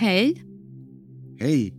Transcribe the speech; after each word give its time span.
Hej. 0.00 0.42
Hej! 1.40 1.74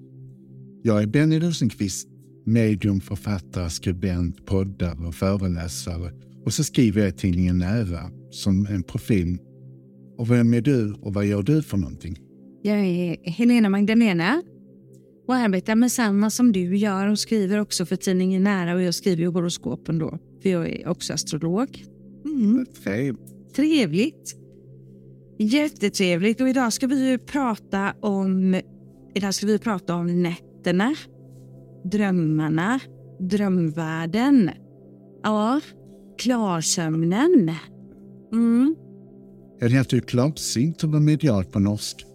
Jag 0.84 1.04
är 1.04 1.08
Benny 1.08 1.40
Rosenqvist, 1.40 2.08
medium, 2.46 3.02
författare, 3.02 3.70
skribent, 3.70 4.46
poddare 4.46 5.08
och 5.08 5.16
föreläsare. 5.16 6.12
Och 6.46 6.54
så 6.54 6.64
skriver 6.64 7.02
jag 7.02 7.10
i 7.10 7.12
tidningen 7.12 7.58
Nära 7.58 8.12
som 8.32 8.66
en 8.66 8.84
profil. 8.84 9.38
Och 10.18 10.32
vem 10.32 10.54
är 10.54 10.62
du 10.62 10.94
och 10.94 11.14
vad 11.14 11.26
gör 11.26 11.44
du 11.44 11.62
för 11.62 11.78
någonting? 11.78 12.20
Jag 12.62 12.80
är 12.80 13.18
Helena 13.24 13.70
Magdalena 13.70 14.42
och 15.28 15.36
arbetar 15.36 15.76
med 15.76 15.92
samma 15.92 16.30
som 16.30 16.52
du 16.52 16.78
gör 16.78 17.08
och 17.08 17.20
skriver 17.20 17.60
också 17.60 17.86
för 17.86 17.96
tidningen 17.96 18.44
Nära 18.44 18.74
och 18.76 18.82
jag 18.82 18.96
skriver 18.96 19.22
ju 19.22 19.28
horoskopen 19.28 20.00
då, 20.00 20.20
för 20.42 20.50
jag 20.50 20.70
är 20.70 20.88
också 20.88 21.14
astrolog. 21.14 21.86
Mm. 22.26 22.66
Trevligt. 23.56 24.41
Trevligt. 25.42 25.54
Jättetrevligt 25.54 26.42
och 26.42 26.50
idag 26.50 26.74
ska 26.74 26.88
vi 26.88 27.10
ju 27.10 27.18
prata 27.18 27.94
om 28.00 28.62
idag 29.14 29.34
ska 29.34 29.46
vi 29.48 29.60
prata 29.60 29.96
om 29.96 30.22
nätterna, 30.24 30.96
drömmarna, 31.84 32.80
drömvärlden. 33.20 34.50
Ja, 35.24 35.62
klarsömnen. 36.18 37.52
Mm. 38.32 38.76
Ja, 39.60 39.68
det 39.68 39.74
heter 39.74 40.00
klarsynt 40.00 40.84
och 40.84 40.90
medialt 40.90 41.52
på 41.52 41.60
norska. 41.60 42.06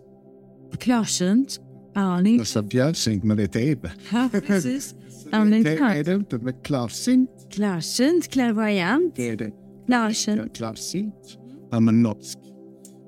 Klarsynt. 0.79 1.61
Ja, 1.95 2.21
det 2.25 2.31
är 2.31 2.41
Och 2.41 2.47
så 2.47 2.63
björnsynt 2.63 3.25
med 3.25 3.37
lite 3.37 3.61
ebe. 3.61 3.93
Ja, 4.13 4.29
precis. 4.47 4.95
Ja, 5.31 5.45
men 5.45 5.51
det 5.51 5.63
Det 5.71 5.77
är 5.77 5.95
är 5.97 6.05
det 6.05 6.15
inte 6.15 6.39
med 6.39 6.65
klarsynt. 6.65 7.31
Klarsynt, 7.51 8.29
klärvoajant, 8.29 9.17
Det 9.17 9.29
är 9.29 9.37
det. 9.37 9.51
klarsynt. 9.87 10.57
Klarsynt. 10.57 11.39
Ja, 11.71 11.81
men 11.81 12.03
norsk. 12.03 12.39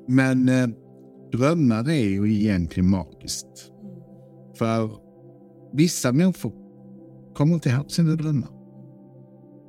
Men 0.08 0.48
eh, 0.48 0.68
drömmar 1.32 1.88
är 1.88 2.08
ju 2.08 2.34
egentligen 2.34 2.90
magiskt. 2.90 3.72
För 4.58 4.90
vissa 5.72 6.12
människor 6.12 6.52
kommer 7.34 7.54
inte 7.54 7.68
ihåg 7.68 7.90
sina 7.90 8.14
drömmar. 8.14 8.50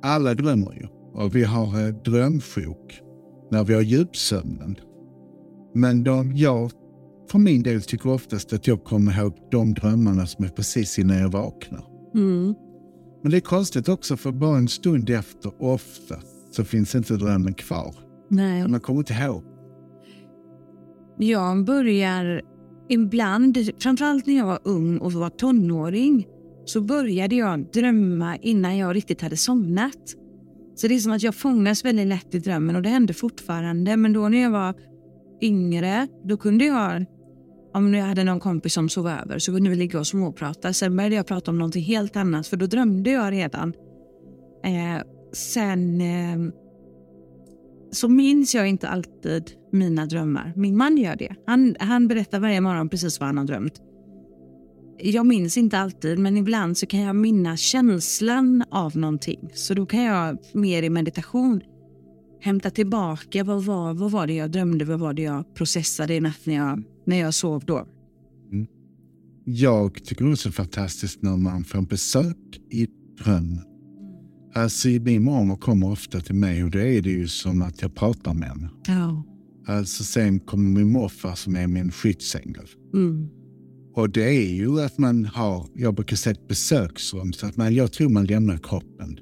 Alla 0.02 0.34
drömmer 0.34 0.72
ju. 0.72 0.86
Och 1.14 1.34
vi 1.36 1.44
har 1.44 1.86
eh, 1.86 1.94
drömsjuk 1.94 3.02
när 3.50 3.64
vi 3.64 3.74
har 3.74 3.82
djupsömnen. 3.82 4.76
Men 5.74 6.04
de, 6.04 6.36
jag 6.36 6.70
för 7.30 7.38
min 7.38 7.62
del 7.62 7.82
tycker 7.82 8.10
oftast 8.10 8.52
att 8.52 8.66
jag 8.66 8.84
kommer 8.84 9.20
ihåg 9.20 9.34
de 9.50 9.74
drömmarna 9.74 10.26
som 10.26 10.44
är 10.44 10.48
precis 10.48 10.98
innan 10.98 11.18
jag 11.18 11.30
vaknar. 11.30 11.84
Mm. 12.14 12.54
Men 13.22 13.30
det 13.30 13.36
är 13.36 13.40
konstigt 13.40 13.88
också 13.88 14.16
för 14.16 14.32
bara 14.32 14.56
en 14.56 14.68
stund 14.68 15.10
efter, 15.10 15.62
ofta, 15.62 16.16
så 16.50 16.64
finns 16.64 16.94
inte 16.94 17.16
drömmen 17.16 17.54
kvar. 17.54 17.94
Nej, 18.28 18.68
Man 18.68 18.80
kommer 18.80 18.98
inte 19.00 19.12
ihåg 19.12 19.44
jag 21.28 21.64
börjar 21.64 22.42
ibland, 22.88 23.58
framförallt 23.78 24.26
när 24.26 24.36
jag 24.36 24.46
var 24.46 24.58
ung 24.64 24.98
och 24.98 25.12
var 25.12 25.30
tonåring, 25.30 26.26
så 26.64 26.80
började 26.80 27.36
jag 27.36 27.70
drömma 27.72 28.36
innan 28.36 28.76
jag 28.76 28.96
riktigt 28.96 29.22
hade 29.22 29.36
somnat. 29.36 30.14
Så 30.74 30.88
det 30.88 30.94
är 30.94 30.98
som 30.98 31.12
att 31.12 31.22
jag 31.22 31.34
fångas 31.34 31.84
väldigt 31.84 32.06
lätt 32.06 32.34
i 32.34 32.38
drömmen 32.38 32.76
och 32.76 32.82
det 32.82 32.88
händer 32.88 33.14
fortfarande. 33.14 33.96
Men 33.96 34.12
då 34.12 34.28
när 34.28 34.42
jag 34.42 34.50
var 34.50 34.74
yngre, 35.40 36.06
då 36.24 36.36
kunde 36.36 36.64
jag, 36.64 37.04
om 37.74 37.94
jag 37.94 38.06
hade 38.06 38.24
någon 38.24 38.40
kompis 38.40 38.74
som 38.74 38.88
sov 38.88 39.08
över, 39.08 39.38
så 39.38 39.52
kunde 39.52 39.70
vi 39.70 39.76
ligga 39.76 39.98
och 39.98 40.06
småprata. 40.06 40.72
Sen 40.72 40.96
började 40.96 41.14
jag 41.16 41.26
prata 41.26 41.50
om 41.50 41.58
någonting 41.58 41.84
helt 41.84 42.16
annat, 42.16 42.46
för 42.46 42.56
då 42.56 42.66
drömde 42.66 43.10
jag 43.10 43.32
redan. 43.32 43.72
Eh, 44.64 45.02
sen 45.32 46.00
eh, 46.00 46.52
så 47.90 48.08
minns 48.08 48.54
jag 48.54 48.68
inte 48.68 48.88
alltid 48.88 49.50
mina 49.72 50.06
drömmar. 50.06 50.52
Min 50.56 50.76
man 50.76 50.96
gör 50.96 51.16
det. 51.16 51.34
Han, 51.46 51.76
han 51.80 52.08
berättar 52.08 52.40
varje 52.40 52.60
morgon 52.60 52.88
precis 52.88 53.20
vad 53.20 53.26
han 53.26 53.38
har 53.38 53.44
drömt. 53.44 53.80
Jag 55.02 55.26
minns 55.26 55.56
inte 55.56 55.78
alltid, 55.78 56.18
men 56.18 56.36
ibland 56.36 56.78
så 56.78 56.86
kan 56.86 57.00
jag 57.00 57.16
minnas 57.16 57.60
känslan 57.60 58.64
av 58.70 58.96
någonting. 58.96 59.50
Så 59.54 59.74
då 59.74 59.86
kan 59.86 60.02
jag 60.02 60.38
mer 60.54 60.82
i 60.82 60.90
meditation 60.90 61.60
hämta 62.40 62.70
tillbaka 62.70 63.44
vad 63.44 63.64
var, 63.64 63.94
vad 63.94 64.10
var 64.10 64.26
det 64.26 64.34
jag 64.34 64.50
drömde, 64.50 64.84
vad 64.84 65.00
var 65.00 65.12
det 65.12 65.22
jag 65.22 65.54
processade 65.54 66.14
i 66.14 66.20
natt 66.20 66.40
när 66.44 66.54
jag, 66.54 66.82
när 67.06 67.16
jag 67.16 67.34
sov 67.34 67.64
då. 67.66 67.86
Mm. 68.52 68.66
Jag 69.44 70.04
tycker 70.04 70.32
också 70.32 70.48
det 70.48 70.52
är 70.52 70.54
fantastiskt 70.54 71.22
när 71.22 71.36
man 71.36 71.64
får 71.64 71.82
besök 71.82 72.60
i 72.70 72.88
drömmen. 73.24 73.69
Alltså 74.54 74.88
min 74.88 75.22
mormor 75.22 75.56
kommer 75.56 75.90
ofta 75.90 76.20
till 76.20 76.34
mig 76.34 76.64
och 76.64 76.70
då 76.70 76.78
är 76.78 77.02
det 77.02 77.10
ju 77.10 77.28
som 77.28 77.62
att 77.62 77.82
jag 77.82 77.94
pratar 77.94 78.34
med 78.34 78.48
henne. 78.48 78.70
Ja. 78.86 79.24
Alltså 79.66 80.04
sen 80.04 80.40
kommer 80.40 80.70
min 80.70 80.92
morfar 80.92 81.34
som 81.34 81.56
är 81.56 81.66
min 81.66 81.92
skyddsängel. 81.92 82.66
Mm. 82.94 83.28
Och 83.94 84.10
det 84.10 84.24
är 84.24 84.54
ju 84.54 84.80
att 84.80 84.98
man 84.98 85.24
har, 85.24 85.66
jag 85.74 85.94
brukar 85.94 86.16
säga 86.16 86.32
ett 86.32 86.48
besöksrum, 86.48 87.32
så 87.32 87.46
att 87.46 87.56
man, 87.56 87.74
jag 87.74 87.92
tror 87.92 88.08
man 88.08 88.26
lämnar 88.26 88.58
kroppen. 88.58 89.18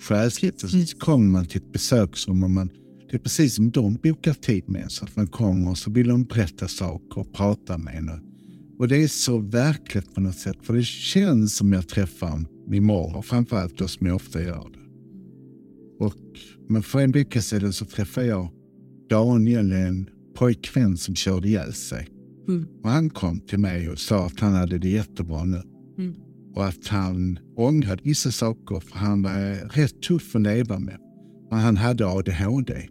Själsligt 0.00 0.62
och 0.62 0.70
så 0.70 0.96
kommer 0.98 1.28
man 1.28 1.46
till 1.46 1.60
ett 1.60 1.72
besöksrum 1.72 2.42
och 2.42 2.50
man, 2.50 2.70
det 3.10 3.16
är 3.16 3.18
precis 3.18 3.54
som 3.54 3.70
de 3.70 3.94
bokar 3.94 4.34
tid 4.34 4.68
med 4.68 4.82
en, 4.82 4.90
så 4.90 5.04
att 5.04 5.16
man 5.16 5.26
kommer 5.26 5.70
och 5.70 5.78
så 5.78 5.90
vill 5.90 6.08
de 6.08 6.24
berätta 6.24 6.68
saker 6.68 7.18
och 7.18 7.32
prata 7.32 7.78
med 7.78 7.94
en. 7.94 8.10
Och 8.78 8.88
det 8.88 9.02
är 9.02 9.08
så 9.08 9.38
verkligt 9.38 10.14
på 10.14 10.20
något 10.20 10.38
sätt, 10.38 10.56
för 10.62 10.74
det 10.74 10.84
känns 10.84 11.56
som 11.56 11.72
jag 11.72 11.88
träffar 11.88 12.44
min 12.70 12.84
mormor, 12.84 13.22
framförallt 13.22 13.78
då 13.78 13.88
som 13.88 14.06
jag 14.06 14.16
ofta 14.16 14.42
gör 14.42 14.70
det. 14.72 14.80
Och, 16.04 16.14
men 16.68 16.82
för 16.82 17.00
en 17.00 17.12
vecka 17.12 17.40
sedan 17.40 17.72
så 17.72 17.84
träffade 17.84 18.26
jag 18.26 18.48
Daniel, 19.10 19.72
en 19.72 20.10
pojkvän 20.34 20.96
som 20.96 21.14
körde 21.14 21.48
ihjäl 21.48 21.72
sig. 21.72 22.08
Mm. 22.48 22.66
Och 22.82 22.90
han 22.90 23.10
kom 23.10 23.40
till 23.40 23.58
mig 23.58 23.90
och 23.90 23.98
sa 23.98 24.26
att 24.26 24.40
han 24.40 24.52
hade 24.52 24.78
det 24.78 24.88
jättebra 24.88 25.44
nu. 25.44 25.62
Mm. 25.98 26.14
Och 26.54 26.66
att 26.66 26.86
han 26.86 27.38
ångrade 27.56 28.02
vissa 28.02 28.30
saker 28.30 28.80
för 28.80 28.98
han 28.98 29.22
var 29.22 29.68
rätt 29.68 30.02
tuff 30.02 30.34
att 30.34 30.42
leva 30.42 30.78
med. 30.78 30.98
Men 31.50 31.58
han 31.58 31.76
hade 31.76 32.06
ADHD. 32.06 32.88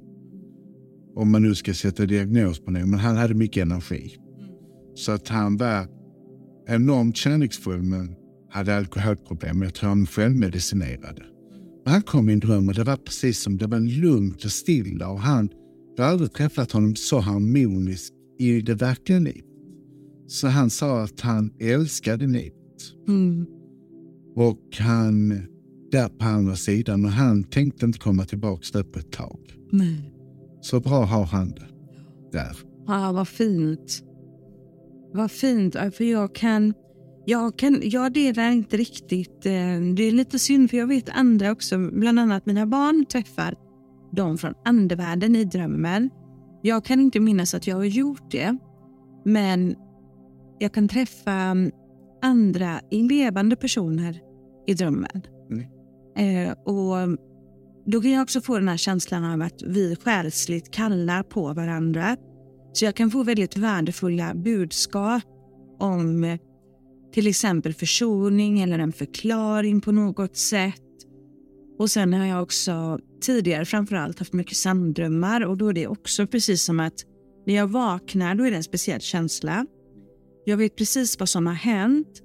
Om 1.16 1.32
man 1.32 1.42
nu 1.42 1.56
ska 1.56 1.74
sätta 1.74 2.06
diagnos 2.06 2.60
på 2.60 2.72
det. 2.72 2.86
Men 2.86 3.00
han 3.00 3.18
hade 3.18 3.34
mycket 3.34 3.62
energi. 3.62 4.18
Så 4.96 5.12
att 5.12 5.28
han 5.28 5.58
var 5.58 5.88
enormt 6.68 7.18
kärleksfull 7.18 7.82
men 7.82 8.16
hade 8.50 8.78
alkoholproblem. 8.78 9.62
Jag 9.62 9.74
tror 9.74 9.90
han 9.90 10.06
självmedicinerade. 10.06 11.24
Men 11.84 11.94
han 11.94 12.02
kom 12.02 12.30
i 12.30 12.34
en 12.34 12.40
dröm 12.40 12.68
och 12.68 12.74
det 12.74 12.84
var 12.84 12.96
precis 12.96 13.40
som 13.40 13.58
det 13.58 13.68
var 13.68 13.80
lugnt 13.80 14.46
och 14.46 14.52
stilla. 14.52 15.10
Och 15.10 15.20
han, 15.20 15.50
jag 15.98 16.04
har 16.04 16.12
aldrig 16.12 16.34
träffat 16.34 16.72
honom 16.72 16.96
så 16.96 17.20
harmonisk 17.20 18.14
i 18.40 18.62
det 18.62 18.76
verkliga 18.76 19.20
livet. 19.20 19.46
Så 20.28 20.48
han 20.48 20.70
sa 20.70 21.04
att 21.04 21.22
han 21.22 21.52
älskade 21.60 22.28
livet. 22.28 22.54
Mm. 23.08 23.46
Och 24.36 24.78
han, 24.80 25.30
där 25.92 26.10
på 26.10 26.26
andra 26.26 26.56
sidan, 26.56 27.06
och 27.06 27.12
han 27.12 27.44
tänkte 27.44 27.86
inte 27.86 28.00
komma 28.00 28.26
tillbaka 28.26 28.64
där 28.74 28.84
på 28.84 29.00
ett 29.00 29.12
tag. 29.12 29.40
Nej. 29.72 30.14
Så 30.62 30.80
bra 30.80 31.04
har 31.04 31.26
han 31.26 31.50
det 31.50 31.68
där. 32.32 32.58
Ja, 32.88 33.12
vad 33.12 33.28
fint. 33.28 34.04
Vad 35.14 35.32
fint. 35.32 35.74
För 35.74 36.04
jag 36.04 36.36
kan, 36.36 36.74
jag 37.30 37.58
kan... 37.58 37.82
Jag 37.84 38.14
delar 38.14 38.52
inte 38.52 38.78
riktigt... 38.78 39.46
eh, 39.46 39.52
Det 39.96 40.04
är 40.04 40.12
lite 40.12 40.40
synd, 40.40 40.70
för 40.70 40.78
jag 40.78 40.88
vet 40.88 41.10
andra 41.10 41.52
också. 41.52 41.78
Bland 41.78 42.20
annat 42.20 42.46
mina 42.46 42.66
barn 42.66 43.06
träffar 43.06 43.56
de 44.12 44.38
från 44.38 44.54
andevärlden 44.66 45.36
i 45.36 45.44
drömmen. 45.44 46.10
Jag 46.62 46.86
kan 46.86 47.00
inte 47.00 47.20
minnas 47.20 47.54
att 47.54 47.68
jag 47.68 47.76
har 47.76 47.84
gjort 47.84 48.32
det. 48.32 48.58
Men 49.26 49.76
jag 50.60 50.74
kan 50.74 50.88
träffa 50.88 51.32
mm, 51.32 51.72
andra 52.22 52.80
levande 52.92 53.56
personer 53.56 54.20
i 54.68 54.74
drömmen. 54.74 55.22
Mm. 55.52 56.48
Eh, 56.48 56.52
och 56.52 57.18
då 57.86 58.02
kan 58.02 58.12
jag 58.12 58.24
också 58.24 58.42
få 58.42 58.60
den 58.60 58.68
här 58.68 58.78
känslan 58.78 59.24
av 59.24 59.42
att 59.42 59.64
vi 59.64 59.96
själsligt 59.96 60.72
kallar 60.72 61.24
på 61.24 61.54
varandra. 61.54 62.18
Så 62.74 62.86
jag 62.86 62.96
kan 62.96 63.12
få 63.12 63.24
väldigt 63.24 63.58
värdefulla 63.58 64.34
budskap 64.36 65.24
om 65.80 66.38
till 67.14 67.28
exempel 67.28 67.74
försoning 67.74 68.62
eller 68.62 68.80
en 68.80 68.94
förklaring 68.94 69.82
på 69.82 69.92
något 69.92 70.38
sätt. 70.38 70.82
Och 71.80 71.92
sen 71.92 72.14
har 72.14 72.26
jag 72.26 72.44
också 72.44 73.00
tidigare 73.22 73.66
framförallt 73.66 74.20
haft 74.20 74.34
mycket 74.34 74.58
sanddrömmar 74.58 75.42
och 75.42 75.58
då 75.58 75.68
är 75.68 75.74
det 75.74 75.88
också 75.88 76.28
precis 76.28 76.64
som 76.64 76.80
att 76.80 77.06
när 77.46 77.56
jag 77.56 77.68
vaknar 77.68 78.36
då 78.36 78.44
är 78.44 78.52
det 78.52 78.58
en 78.58 78.64
speciell 78.64 79.02
känsla. 79.02 79.66
Jag 80.46 80.58
vet 80.58 80.76
precis 80.76 81.20
vad 81.20 81.30
som 81.30 81.48
har 81.48 81.54
hänt 81.54 82.22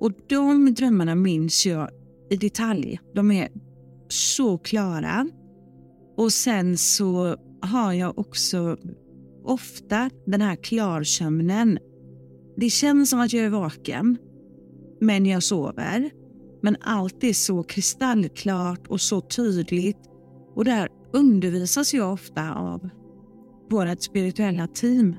och 0.00 0.12
de 0.28 0.74
drömmarna 0.74 1.14
minns 1.14 1.66
jag 1.66 1.90
i 2.30 2.36
detalj. 2.36 3.00
De 3.14 3.30
är 3.30 3.48
så 4.08 4.58
klara. 4.58 5.26
Och 6.16 6.32
sen 6.32 6.78
så 6.78 7.36
har 7.60 7.92
jag 7.92 8.18
också 8.18 8.76
ofta 9.44 10.10
den 10.26 10.40
här 10.40 10.56
klarsömnen. 10.56 11.78
Det 12.56 12.70
känns 12.70 13.10
som 13.10 13.20
att 13.20 13.32
jag 13.32 13.44
är 13.44 13.50
vaken, 13.50 14.18
men 15.00 15.26
jag 15.26 15.42
sover. 15.42 16.10
Men 16.62 16.76
allt 16.80 17.24
är 17.24 17.32
så 17.32 17.62
kristallklart 17.62 18.86
och 18.86 19.00
så 19.00 19.20
tydligt. 19.20 19.98
Och 20.54 20.64
där 20.64 20.88
undervisas 21.12 21.94
jag 21.94 22.12
ofta 22.12 22.54
av 22.54 22.88
vårt 23.70 24.02
spirituella 24.02 24.66
team. 24.66 25.16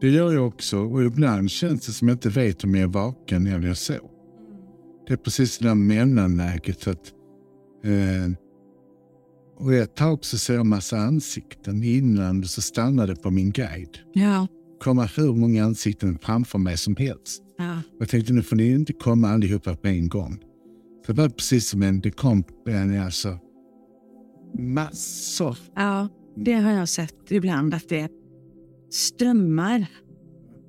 Det 0.00 0.08
gör 0.08 0.32
jag 0.32 0.46
också 0.46 0.78
och 0.78 1.04
ibland 1.04 1.50
känns 1.50 1.86
det 1.86 1.92
som 1.92 2.08
jag 2.08 2.14
inte 2.14 2.28
vet 2.28 2.64
om 2.64 2.74
jag 2.74 2.82
är 2.82 2.92
vaken 2.92 3.46
eller 3.46 3.68
jag 3.68 3.76
sov. 3.76 4.10
Det 5.06 5.12
är 5.12 5.16
precis 5.16 5.58
det 5.58 5.68
där 5.68 5.74
mellanläget. 5.74 6.86
Att, 6.86 7.12
eh, 7.84 8.32
och 9.58 9.74
ett 9.74 9.96
tag 9.96 10.24
så 10.24 10.38
ser 10.38 10.54
jag 10.54 10.66
massa 10.66 10.98
ansikten 10.98 11.84
innan 11.84 12.44
så 12.44 12.62
stannade 12.62 13.16
på 13.16 13.30
min 13.30 13.50
guide. 13.50 13.98
Ja. 14.12 14.46
Komma 14.80 15.04
hur 15.16 15.34
många 15.34 15.64
ansikten 15.64 16.18
framför 16.18 16.58
mig 16.58 16.76
som 16.76 16.96
helst. 16.96 17.42
Ja. 17.58 17.82
Jag 17.98 18.08
tänkte 18.08 18.32
nu 18.32 18.42
får 18.42 18.56
ni 18.56 18.70
inte 18.70 18.92
komma 18.92 19.28
allihopa 19.28 19.76
på 19.76 19.88
en 19.88 20.08
gång. 20.08 20.38
Så 21.06 21.12
det 21.12 21.22
var 21.22 21.28
precis 21.28 21.68
som 21.68 21.82
en, 21.82 22.00
det 22.00 22.10
kom 22.10 22.44
en, 22.68 23.00
alltså 23.00 23.38
massor. 24.58 25.56
ja, 25.74 26.08
det 26.36 26.52
har 26.52 26.72
jag 26.72 26.88
sett 26.88 27.30
ibland 27.30 27.74
att 27.74 27.88
det 27.88 28.08
strömmar. 28.90 29.86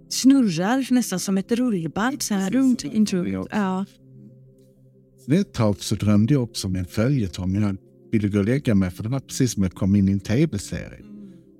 Snurrar 0.09 0.93
nästan 0.93 1.19
som 1.19 1.37
ett 1.37 1.51
rullband 1.51 2.21
så 2.21 2.33
här 2.33 2.51
runt. 2.51 2.83
Ja. 3.51 3.85
Ett 5.31 5.53
tag 5.53 5.79
så 5.79 5.95
drömde 5.95 6.33
jag 6.33 6.43
också 6.43 6.67
om 6.67 6.75
en 6.75 6.85
följetong. 6.85 7.55
Jag 7.55 7.77
ville 8.11 8.27
gå 8.27 8.39
och 8.39 8.45
lägga 8.45 8.75
mig 8.75 8.91
för 8.91 9.03
det 9.03 9.09
var 9.09 9.19
precis 9.19 9.51
som 9.51 9.63
jag 9.63 9.73
kom 9.73 9.95
in 9.95 10.09
i 10.09 10.11
en 10.11 10.19
tv-serie. 10.19 10.99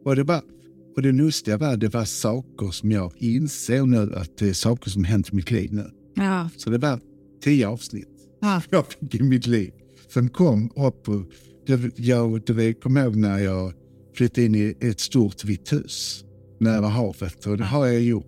Och 0.06 0.16
det, 0.16 0.24
var, 0.24 0.42
och 0.96 1.02
det 1.02 1.12
lustiga 1.12 1.58
var 1.58 1.74
att 1.74 1.80
det 1.80 1.94
var 1.94 2.06
saker 2.06 2.72
som 2.72 2.92
jag 2.92 3.12
inser 3.18 3.86
nu 3.86 4.14
att 4.16 4.38
det 4.38 4.50
är 4.50 4.54
saker 4.54 4.90
som 4.90 5.04
hänt 5.04 5.30
i 5.32 5.36
mitt 5.36 5.52
liv 5.52 5.74
nu. 5.74 5.92
Ja. 6.16 6.50
Så 6.58 6.70
det 6.70 6.78
var 6.78 7.00
tio 7.44 7.68
avsnitt 7.68 8.08
Ja. 8.42 8.62
jag 8.70 8.86
fick 8.88 9.16
i 9.16 9.24
mitt 9.24 9.48
liv. 9.48 9.72
Som 10.08 10.30
kom 10.30 10.72
upp 10.76 11.10
och 11.10 11.22
det, 11.68 12.00
jag, 12.00 12.42
det 12.46 12.74
kommer 12.74 13.04
ihåg 13.04 13.16
när 13.16 13.40
jag 13.40 13.74
flyttade 14.16 14.46
in 14.46 14.56
i 14.56 14.76
ett 14.80 15.00
stort 15.00 15.46
vitt 15.46 15.74
hus 15.74 16.26
nära 16.60 16.88
havet. 16.88 17.46
Och 17.46 17.58
det 17.58 17.64
har 17.64 17.88
jag 17.88 18.02
gjort. 18.02 18.26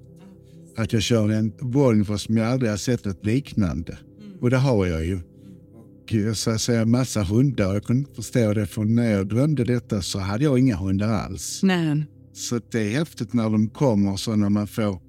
Att 0.77 0.93
jag 0.93 1.01
kör 1.01 1.29
en 1.29 1.53
Volvo 1.61 2.17
som 2.17 2.37
jag 2.37 2.47
aldrig 2.47 2.69
har 2.71 2.77
sett 2.77 3.05
ett 3.05 3.25
liknande. 3.25 3.97
Och 4.41 4.49
det 4.49 4.57
har 4.57 4.85
jag 4.85 5.05
ju. 5.05 5.15
Och 6.03 6.13
jag 6.13 6.29
att 6.29 6.61
säga 6.61 6.85
massa 6.85 7.23
hundar 7.23 7.73
jag 7.73 7.83
kunde 7.83 7.99
inte 7.99 8.15
förstå 8.15 8.53
det 8.53 8.65
för 8.65 8.83
när 8.83 9.11
jag 9.11 9.27
drömde 9.27 9.63
detta 9.63 10.01
så 10.01 10.19
hade 10.19 10.43
jag 10.43 10.59
inga 10.59 10.75
hundar 10.75 11.07
alls. 11.07 11.59
Nej. 11.63 12.05
Så 12.33 12.59
det 12.71 12.93
är 12.93 12.99
häftigt 12.99 13.33
när 13.33 13.49
de 13.49 13.69
kommer 13.69 14.15
så 14.15 14.35
när 14.35 14.49
man 14.49 14.67
får 14.67 15.01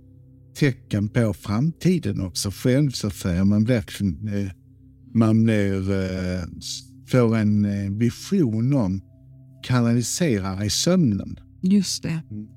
tecken 0.55 1.09
på 1.09 1.35
framtiden 1.35 2.21
också 2.21 2.51
själv 2.51 2.91
så 2.91 3.07
att 3.07 3.15
säga. 3.15 3.45
Man 3.45 3.65
verkligen 3.65 4.29
eh, 4.29 4.51
man 5.15 5.45
blir, 5.45 5.91
eh, 5.91 6.45
får 7.07 7.37
en 7.37 7.65
eh, 7.65 7.91
vision 7.91 8.75
om 8.75 9.01
kanaliserar 9.63 10.65
i 10.65 10.71
sömnen. 10.71 11.41
Just 11.63 12.03
det. 12.03 12.23
Mm. 12.31 12.49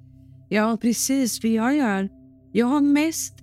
Ja, 0.49 0.77
precis. 0.81 1.41
För 1.41 1.47
jag, 1.47 1.75
gör, 1.75 2.09
jag 2.51 2.65
har 2.65 2.81
mest 2.81 3.33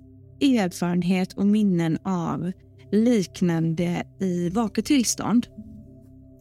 erfarenhet 0.40 1.32
och 1.32 1.46
minnen 1.46 1.98
av 2.04 2.52
liknande 2.92 4.04
i 4.20 4.48
vaket 4.48 4.84
tillstånd. 4.84 5.46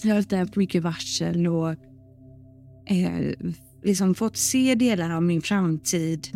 Jag 0.03 0.15
har 0.15 0.37
haft 0.37 0.55
mycket 0.55 0.83
varsel 0.83 1.47
och 1.47 1.69
eh, 2.89 3.35
liksom 3.83 4.15
fått 4.15 4.37
se 4.37 4.75
delar 4.75 5.09
av 5.15 5.23
min 5.23 5.41
framtid 5.41 6.27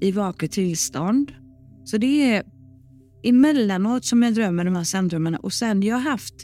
i 0.00 0.12
vaket 0.12 0.52
tillstånd. 0.52 1.32
Så 1.84 1.96
det 1.96 2.34
är 2.34 2.42
emellanåt 3.22 4.04
som 4.04 4.22
jag 4.22 4.34
drömmer 4.34 4.64
de 4.64 4.76
här 4.76 4.84
samdrömmarna. 4.84 5.38
Och 5.38 5.52
sen 5.52 5.82
jag 5.82 5.96
har 5.96 6.10
haft 6.10 6.34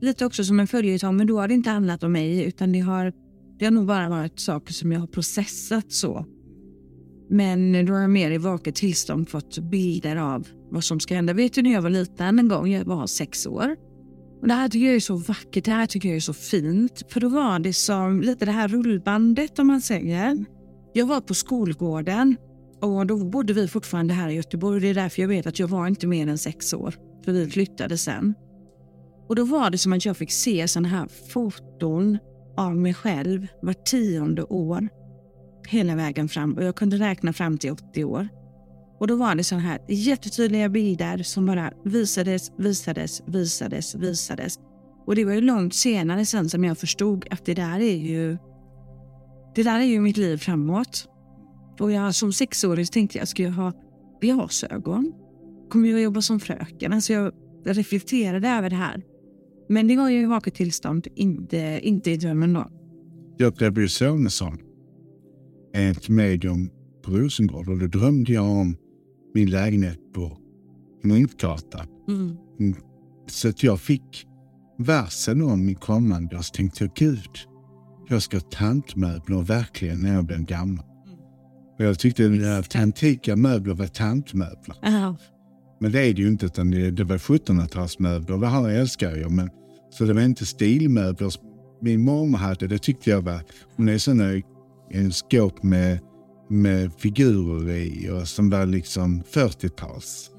lite 0.00 0.26
också 0.26 0.44
som 0.44 0.60
en 0.60 0.66
följetong, 0.66 1.16
men 1.16 1.26
då 1.26 1.40
har 1.40 1.48
det 1.48 1.54
inte 1.54 1.70
handlat 1.70 2.02
om 2.02 2.12
mig 2.12 2.44
utan 2.44 2.72
det 2.72 2.80
har, 2.80 3.12
det 3.58 3.64
har 3.64 3.72
nog 3.72 3.86
bara 3.86 4.08
varit 4.08 4.40
saker 4.40 4.72
som 4.72 4.92
jag 4.92 5.00
har 5.00 5.06
processat 5.06 5.92
så. 5.92 6.26
Men 7.30 7.86
då 7.86 7.92
har 7.92 8.00
jag 8.00 8.10
mer 8.10 8.30
i 8.30 8.38
vaket 8.38 8.74
tillstånd 8.74 9.28
fått 9.28 9.58
bilder 9.58 10.16
av 10.16 10.48
vad 10.70 10.84
som 10.84 11.00
ska 11.00 11.14
hända. 11.14 11.32
Vet 11.32 11.54
du 11.54 11.62
när 11.62 11.72
jag 11.72 11.82
var 11.82 11.90
liten 11.90 12.38
en 12.38 12.48
gång, 12.48 12.70
jag 12.70 12.84
var 12.84 13.06
sex 13.06 13.46
år. 13.46 13.76
Och 14.40 14.48
det 14.48 14.54
här 14.54 14.68
tycker 14.68 14.86
jag 14.86 14.96
är 14.96 15.00
så 15.00 15.16
vackert, 15.16 15.64
det 15.64 15.70
här 15.70 15.86
tycker 15.86 16.08
jag 16.08 16.16
är 16.16 16.20
så 16.20 16.32
fint. 16.32 17.02
För 17.08 17.20
då 17.20 17.28
var 17.28 17.58
det 17.58 17.72
som 17.72 18.20
lite 18.20 18.44
det 18.44 18.52
här 18.52 18.68
rullbandet 18.68 19.58
om 19.58 19.66
man 19.66 19.80
säger. 19.80 20.44
Jag 20.92 21.06
var 21.06 21.20
på 21.20 21.34
skolgården 21.34 22.36
och 22.80 23.06
då 23.06 23.24
bodde 23.24 23.52
vi 23.52 23.68
fortfarande 23.68 24.14
här 24.14 24.28
i 24.28 24.34
Göteborg. 24.34 24.80
Det 24.80 24.88
är 24.88 24.94
därför 24.94 25.22
jag 25.22 25.28
vet 25.28 25.46
att 25.46 25.58
jag 25.58 25.68
var 25.68 25.86
inte 25.86 26.06
mer 26.06 26.26
än 26.26 26.38
sex 26.38 26.72
år. 26.72 26.94
För 27.24 27.32
vi 27.32 27.50
flyttade 27.50 27.98
sen. 27.98 28.34
Och 29.28 29.36
då 29.36 29.44
var 29.44 29.70
det 29.70 29.78
som 29.78 29.92
att 29.92 30.04
jag 30.04 30.16
fick 30.16 30.32
se 30.32 30.68
sådana 30.68 30.88
här 30.88 31.08
foton 31.32 32.18
av 32.56 32.76
mig 32.76 32.94
själv 32.94 33.46
var 33.62 33.72
tionde 33.72 34.42
år. 34.42 34.88
Hela 35.68 35.96
vägen 35.96 36.28
fram 36.28 36.54
och 36.54 36.64
jag 36.64 36.76
kunde 36.76 36.96
räkna 36.96 37.32
fram 37.32 37.58
till 37.58 37.72
80 37.72 38.04
år. 38.04 38.28
Och 39.00 39.06
då 39.06 39.16
var 39.16 39.34
det 39.34 39.44
såna 39.44 39.60
här 39.60 39.78
jättetydliga 39.88 40.68
bilder 40.68 41.22
som 41.22 41.46
bara 41.46 41.72
visades, 41.84 42.52
visades, 42.56 43.22
visades, 43.26 43.94
visades. 43.94 44.58
Och 45.06 45.16
det 45.16 45.24
var 45.24 45.32
ju 45.32 45.40
långt 45.40 45.74
senare 45.74 46.26
sen 46.26 46.48
som 46.48 46.64
jag 46.64 46.78
förstod 46.78 47.26
att 47.30 47.44
det 47.44 47.54
där 47.54 47.80
är 47.80 47.96
ju 47.96 48.38
det 49.54 49.62
där 49.62 49.80
är 49.80 49.84
ju 49.84 50.00
mitt 50.00 50.16
liv 50.16 50.36
framåt. 50.36 51.08
Och 51.80 51.92
jag 51.92 52.14
som 52.14 52.32
sexåring 52.32 52.86
tänkte 52.86 53.18
jag, 53.18 53.28
ska 53.28 53.42
jag 53.42 53.50
ha 53.50 53.72
glasögon? 54.20 55.12
Kommer 55.70 55.88
jag 55.88 56.00
jobba 56.00 56.22
som 56.22 56.40
fröken? 56.40 56.92
Alltså 56.92 57.12
jag 57.12 57.32
reflekterade 57.64 58.48
över 58.48 58.70
det 58.70 58.76
här. 58.76 59.02
Men 59.68 59.88
det 59.88 59.96
var 59.96 60.08
ju 60.08 60.20
i 60.20 60.26
vaket 60.26 60.54
tillstånd, 60.54 61.06
inte, 61.14 61.80
inte 61.82 62.10
i 62.10 62.16
drömmen 62.16 62.52
då. 62.52 62.70
Jag 63.36 63.46
upplevde 63.46 63.80
ju 63.80 63.88
Sonesson, 63.88 64.58
ett 65.74 66.08
medium 66.08 66.70
på 67.04 67.10
Rosengård 67.10 67.68
och 67.68 67.78
då 67.78 67.86
drömde 67.86 68.32
jag 68.32 68.44
om 68.44 68.76
min 69.38 69.50
lägenhet 69.50 70.12
på 70.14 70.38
Myntgatan. 71.02 71.86
Mm. 72.08 72.36
Mm. 72.60 72.76
Så 73.26 73.48
att 73.48 73.62
jag 73.62 73.80
fick 73.80 74.26
varsel 74.78 75.42
om 75.42 75.66
min 75.66 75.74
kommande 75.74 76.36
och 76.36 76.44
så 76.44 76.54
tänkte 76.54 76.84
jag 76.84 76.94
gud, 76.94 77.30
jag 78.08 78.22
ska 78.22 78.36
ha 78.36 78.40
tantmöbler 78.40 79.42
verkligen 79.42 80.00
när 80.00 80.14
jag 80.14 80.24
blir 80.24 80.38
gammal. 80.38 80.84
Och 81.78 81.84
jag 81.84 81.98
tyckte 81.98 82.56
att 82.58 82.76
antika 82.76 83.36
möbler 83.36 83.74
var 83.74 83.86
tantmöbler. 83.86 84.76
Ja. 84.82 85.16
Men 85.80 85.92
det 85.92 86.00
är 86.00 86.14
det 86.14 86.22
ju 86.22 86.28
inte, 86.28 86.46
utan 86.46 86.70
det, 86.70 86.90
det 86.90 87.04
var 87.04 87.18
1700-talsmöbler. 87.18 88.40
Det 88.40 88.46
här 88.46 88.68
älskar 88.68 89.16
jag. 89.16 89.32
Men, 89.32 89.50
så 89.90 90.04
det 90.04 90.14
var 90.14 90.22
inte 90.22 90.46
stilmöbler 90.46 91.32
min 91.80 92.04
mormor 92.04 92.38
hade. 92.38 92.66
Det 92.66 92.78
tyckte 92.78 93.10
jag 93.10 93.22
var... 93.22 93.40
Hon 93.76 93.88
är 93.88 93.98
sån 93.98 94.20
här, 94.20 94.42
en 94.90 95.12
skåp 95.12 95.62
med, 95.62 95.98
med 96.48 96.92
figurer 96.92 97.74
i 97.74 98.10
och 98.10 98.28
som 98.28 98.50
var 98.50 98.66
liksom 98.66 99.22
40-tals. 99.22 100.30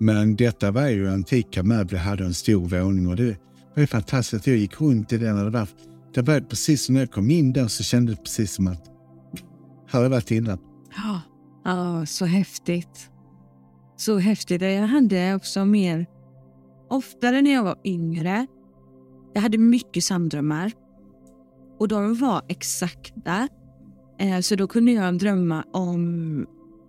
Men 0.00 0.36
detta 0.36 0.70
var 0.70 0.88
ju 0.88 1.10
antika 1.10 1.62
möbler, 1.62 1.98
hade 1.98 2.24
en 2.24 2.34
stor 2.34 2.68
våning 2.68 3.06
och 3.08 3.16
det 3.16 3.36
var 3.74 3.80
ju 3.80 3.86
fantastiskt 3.86 4.46
jag 4.46 4.56
gick 4.56 4.80
runt 4.80 5.12
i 5.12 5.18
den. 5.18 5.38
Och 5.38 5.44
det, 5.44 5.58
var, 5.58 5.68
det 6.14 6.22
var 6.22 6.40
precis 6.40 6.84
som 6.84 6.94
när 6.94 7.02
jag 7.02 7.10
kom 7.10 7.30
in 7.30 7.52
där 7.52 7.68
så 7.68 7.82
kändes 7.82 8.16
det 8.16 8.22
precis 8.22 8.52
som 8.52 8.66
att 8.66 8.88
här 9.86 9.98
har 9.98 10.02
jag 10.02 10.10
varit 10.10 10.30
innan. 10.30 10.58
Ja. 10.96 11.20
ja, 11.64 12.06
så 12.06 12.24
häftigt. 12.24 13.10
Så 13.96 14.18
häftigt. 14.18 14.62
Jag 14.62 14.86
hade 14.86 15.34
också 15.34 15.64
mer... 15.64 16.06
Oftare 16.88 17.42
när 17.42 17.52
jag 17.52 17.62
var 17.62 17.76
yngre, 17.84 18.46
jag 19.34 19.42
hade 19.42 19.58
mycket 19.58 20.04
samdrömmar, 20.04 20.72
Och 21.78 21.88
de 21.88 22.14
var 22.14 22.42
exakta. 22.48 23.48
Eh, 24.22 24.40
så 24.40 24.56
då 24.56 24.66
kunde 24.66 24.92
jag 24.92 25.18
drömma 25.18 25.64
om 25.72 26.46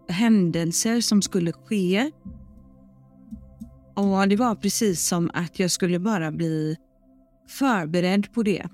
händelser 0.09 1.01
som 1.01 1.21
skulle 1.21 1.51
ske. 1.51 2.11
Och 3.95 4.27
det 4.27 4.35
var 4.35 4.55
precis 4.55 5.07
som 5.07 5.31
att 5.33 5.59
jag 5.59 5.71
skulle 5.71 5.99
bara 5.99 6.31
bli 6.31 6.77
förberedd 7.49 8.33
på 8.33 8.43
det. 8.43 8.67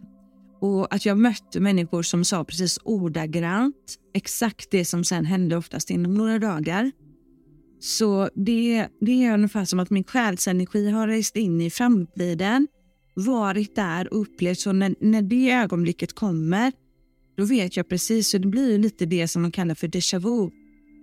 Och 0.62 0.94
att 0.94 1.06
jag 1.06 1.18
mötte 1.18 1.60
människor 1.60 2.04
som 2.04 2.26
sa 2.26 2.44
precis 2.44 2.80
ordagrant 2.84 3.96
exakt 4.14 4.72
det 4.72 4.86
som 4.86 5.04
sen 5.04 5.26
hände 5.26 5.58
oftast 5.58 5.90
inom 5.90 6.14
några 6.14 6.40
dagar. 6.40 6.92
Så 7.80 8.30
det, 8.36 8.88
det 9.02 9.26
är 9.26 9.34
ungefär 9.34 9.66
som 9.66 9.80
att 9.80 9.90
min 9.90 10.04
själsenergi 10.04 10.90
har 10.90 11.08
rest 11.08 11.36
in 11.36 11.62
i 11.62 11.70
framtiden, 11.70 12.68
varit 13.16 13.76
där 13.76 14.14
och 14.14 14.22
upplevt. 14.22 14.60
Så 14.60 14.72
när, 14.72 14.96
när 15.00 15.22
det 15.22 15.52
ögonblicket 15.52 16.14
kommer, 16.14 16.72
då 17.40 17.46
vet 17.46 17.78
jag 17.78 17.88
precis. 17.88 18.30
Så 18.30 18.38
det 18.38 18.48
blir 18.48 18.78
lite 18.78 19.06
det 19.06 19.28
som 19.28 19.42
man 19.42 19.52
kallar 19.52 19.76
för 19.76 19.88
déjà 19.88 20.20
vu. 20.20 20.52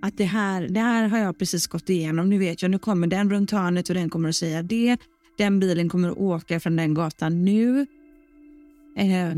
Att 0.02 0.18
det 0.18 0.24
här, 0.24 0.68
det 0.68 0.80
här 0.80 1.08
har 1.08 1.18
jag 1.18 1.38
precis 1.38 1.66
gått 1.66 1.90
igenom. 1.90 2.30
Nu 2.30 2.38
vet 2.38 2.62
jag, 2.62 2.70
nu 2.70 2.78
kommer 2.78 3.06
den 3.06 3.30
runt 3.30 3.50
hörnet 3.50 3.88
och 3.88 3.94
den 3.94 4.10
kommer 4.10 4.28
att 4.28 4.36
säga 4.36 4.62
det. 4.62 4.96
Den 5.38 5.60
bilen 5.60 5.88
kommer 5.88 6.08
att 6.08 6.18
åka 6.18 6.60
från 6.60 6.76
den 6.76 6.94
gatan 6.94 7.44
nu. 7.44 7.86
Eh, 8.96 9.34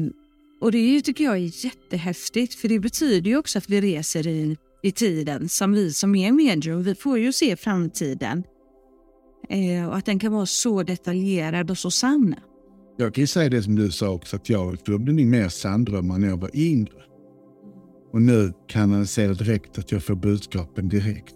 och 0.61 0.73
det 0.73 1.03
tycker 1.03 1.25
jag 1.25 1.35
är 1.35 1.65
jättehäftigt 1.65 2.55
för 2.55 2.69
det 2.69 2.79
betyder 2.79 3.31
ju 3.31 3.37
också 3.37 3.59
att 3.59 3.71
vi 3.71 3.81
reser 3.81 4.27
i, 4.27 4.57
i 4.83 4.93
tiden 4.93 5.49
som 5.49 5.73
vi 5.73 5.93
som 5.93 6.15
är 6.15 6.33
medium. 6.33 6.83
Vi 6.83 6.95
får 6.95 7.19
ju 7.19 7.33
se 7.33 7.57
framtiden. 7.57 8.45
Eh, 9.49 9.89
och 9.89 9.97
att 9.97 10.07
den 10.07 10.19
kan 10.19 10.33
vara 10.33 10.47
så 10.47 10.83
detaljerad 10.83 11.71
och 11.71 11.79
så 11.79 11.91
sann. 11.91 12.35
Jag 13.01 13.15
kan 13.15 13.23
ju 13.23 13.27
säga 13.27 13.51
det 13.51 13.63
som 13.63 13.77
du 13.77 13.91
sa 13.91 14.09
också, 14.09 14.37
att 14.37 14.49
jag 14.49 14.77
drömde 14.77 15.13
nog 15.13 15.27
mer 15.27 15.49
sanddrömmar 15.49 16.19
när 16.19 16.29
jag 16.29 16.37
var 16.37 16.51
yngre. 16.57 17.03
Och 18.13 18.23
nu 18.23 18.53
kanaliserar 18.69 19.35
direkt 19.35 19.79
att 19.79 19.93
jag 19.93 20.03
får 20.03 20.15
budskapen 20.15 20.89
direkt. 20.89 21.35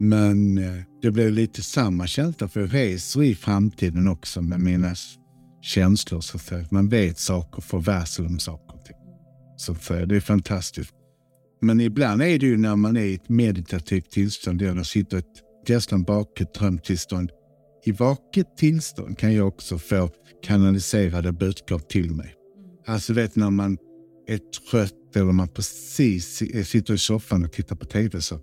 Men 0.00 0.54
det 1.02 1.10
blir 1.10 1.30
lite 1.30 1.62
samma 1.62 2.06
känsla 2.06 2.48
för 2.48 2.60
jag 2.60 2.74
reser 2.74 3.22
i 3.22 3.34
framtiden 3.34 4.08
också 4.08 4.42
med 4.42 4.60
mina 4.60 4.94
känslor. 5.62 6.20
Så 6.20 6.54
att 6.54 6.70
man 6.70 6.88
vet 6.88 7.18
saker, 7.18 7.62
får 7.62 7.80
varsel 7.80 8.26
om 8.26 8.38
saker 8.38 8.74
och 8.74 8.84
ting. 8.84 8.96
Så 9.56 9.72
att 9.72 10.08
det 10.08 10.16
är 10.16 10.20
fantastiskt. 10.20 10.94
Men 11.60 11.80
ibland 11.80 12.22
är 12.22 12.38
det 12.38 12.46
ju 12.46 12.56
när 12.56 12.76
man 12.76 12.96
är 12.96 13.04
i 13.04 13.14
ett 13.14 13.28
meditativt 13.28 14.10
tillstånd, 14.10 14.62
eller 14.62 14.82
sitter 14.82 15.16
i 15.16 15.20
ett 15.20 15.68
nästan 15.68 16.02
bakåt 16.02 16.54
drömtillstånd. 16.54 17.30
I 17.86 17.92
vaket 17.92 18.56
tillstånd 18.56 19.18
kan 19.18 19.34
jag 19.34 19.48
också 19.48 19.78
få 19.78 20.10
kanaliserade 20.42 21.32
budskap 21.32 21.88
till 21.88 22.10
mig. 22.10 22.34
Alltså 22.86 23.12
vet 23.12 23.36
när 23.36 23.50
man 23.50 23.78
är 24.26 24.38
trött 24.38 25.16
eller 25.16 25.32
man 25.32 25.48
precis 25.48 26.42
sitter 26.68 26.94
i 26.94 26.98
soffan 26.98 27.44
och 27.44 27.52
tittar 27.52 27.76
på 27.76 27.84
tv 27.84 28.20
så 28.20 28.40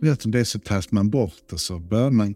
vet 0.00 0.32
det 0.32 0.44
så 0.44 0.58
tas 0.58 0.92
man 0.92 1.10
bort 1.10 1.52
och 1.52 1.60
så 1.60 1.78
börjar 1.78 2.10
man 2.10 2.34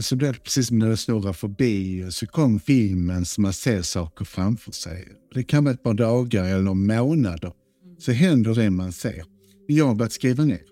så 0.00 0.16
blir 0.16 0.32
det 0.32 0.38
precis 0.38 0.66
som 0.66 0.78
när 0.78 0.88
det 0.88 0.96
snurrar 0.96 1.32
förbi 1.32 2.04
och 2.04 2.12
så 2.14 2.26
kom 2.26 2.60
filmen 2.60 3.24
så 3.24 3.40
man 3.40 3.52
ser 3.52 3.82
saker 3.82 4.24
framför 4.24 4.72
sig. 4.72 5.08
Det 5.34 5.42
kan 5.42 5.64
vara 5.64 5.74
ett 5.74 5.82
par 5.82 5.94
dagar 5.94 6.44
eller 6.44 6.74
månader 6.74 7.52
så 7.98 8.12
händer 8.12 8.54
det 8.54 8.70
man 8.70 8.92
ser. 8.92 9.24
Jag 9.66 9.86
har 9.86 9.94
börjat 9.94 10.12
skriva 10.12 10.44
ner. 10.44 10.62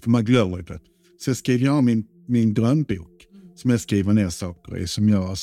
För 0.00 0.10
man 0.10 0.24
glömmer 0.24 0.62
det. 0.62 0.80
Så 1.18 1.30
jag 1.30 1.36
skriver 1.36 1.64
jag 1.64 1.84
min, 1.84 2.06
min 2.28 2.54
drömbok 2.54 3.15
som 3.56 3.70
jag 3.70 3.80
skriver 3.80 4.12
ner 4.12 4.28
saker 4.28 4.76
i 4.76 4.86
som 4.86 5.08
jag 5.08 5.36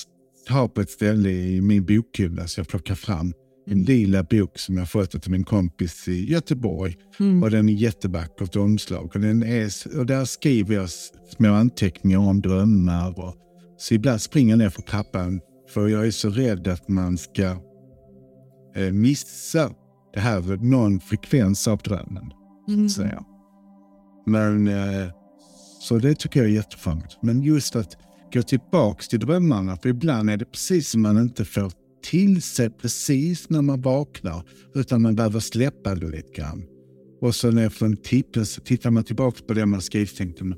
har 0.49 0.67
på 0.67 0.81
ett 0.81 0.89
ställe 0.89 1.29
i 1.29 1.61
min 1.61 1.85
bokhylla 1.85 2.47
så 2.47 2.59
jag 2.59 2.67
plockar 2.67 2.95
fram 2.95 3.33
en 3.67 3.73
mm. 3.73 3.85
lila 3.85 4.23
bok 4.23 4.59
som 4.59 4.77
jag 4.77 4.89
fått 4.89 5.15
av 5.15 5.21
min 5.31 5.43
kompis 5.43 6.07
i 6.07 6.31
Göteborg. 6.31 6.97
Mm. 7.19 7.43
Och 7.43 7.51
den 7.51 7.69
är 7.69 7.73
jättevackert 7.73 8.55
omslag. 8.55 9.11
Och, 9.15 9.21
den 9.21 9.43
är, 9.43 9.97
och 9.99 10.05
där 10.05 10.25
skriver 10.25 10.75
jag 10.75 10.89
små 11.37 11.53
anteckningar 11.53 12.19
om 12.19 12.41
drömmar. 12.41 13.19
Och, 13.19 13.35
så 13.77 13.93
ibland 13.93 14.21
springer 14.21 14.49
jag 14.49 14.57
ner 14.57 14.69
för 14.69 14.81
trappan 14.81 15.41
för 15.73 15.87
jag 15.87 16.07
är 16.07 16.11
så 16.11 16.29
rädd 16.29 16.67
att 16.67 16.89
man 16.89 17.17
ska 17.17 17.57
eh, 18.75 18.91
missa 18.91 19.71
det 20.13 20.19
här, 20.19 20.57
någon 20.57 20.99
frekvens 20.99 21.67
av 21.67 21.77
drömmen. 21.77 22.31
Mm. 22.67 22.89
Så 22.89 23.01
ja. 23.01 23.25
Men 24.25 24.67
eh, 24.67 25.07
så 25.83 25.97
det 25.97 26.15
tycker 26.15 26.39
jag 26.39 26.49
är 26.49 26.53
jättefint. 26.53 27.17
Men 27.21 27.41
just 27.41 27.75
att 27.75 27.97
gå 28.33 28.41
tillbaka 28.41 29.03
till 29.09 29.19
drömmarna, 29.19 29.77
för 29.77 29.89
ibland 29.89 30.29
är 30.29 30.37
det 30.37 30.45
precis 30.45 30.89
som 30.89 31.01
man 31.01 31.17
inte 31.17 31.45
får 31.45 31.71
till 32.03 32.41
sig 32.41 32.69
precis 32.69 33.49
när 33.49 33.61
man 33.61 33.81
vaknar, 33.81 34.43
utan 34.75 35.01
man 35.01 35.15
behöver 35.15 35.39
släppa 35.39 35.95
det 35.95 36.07
lite 36.07 36.31
grann. 36.41 36.63
Och 37.21 37.35
så 37.35 37.57
efter 37.57 37.85
en 37.85 37.97
timme 37.97 38.45
så 38.45 38.61
tittar 38.61 38.91
man 38.91 39.03
tillbaka 39.03 39.43
på 39.47 39.53
det 39.53 39.65
man 39.65 39.81
skrivit 39.81 40.17
tänkte 40.17 40.43
man, 40.43 40.57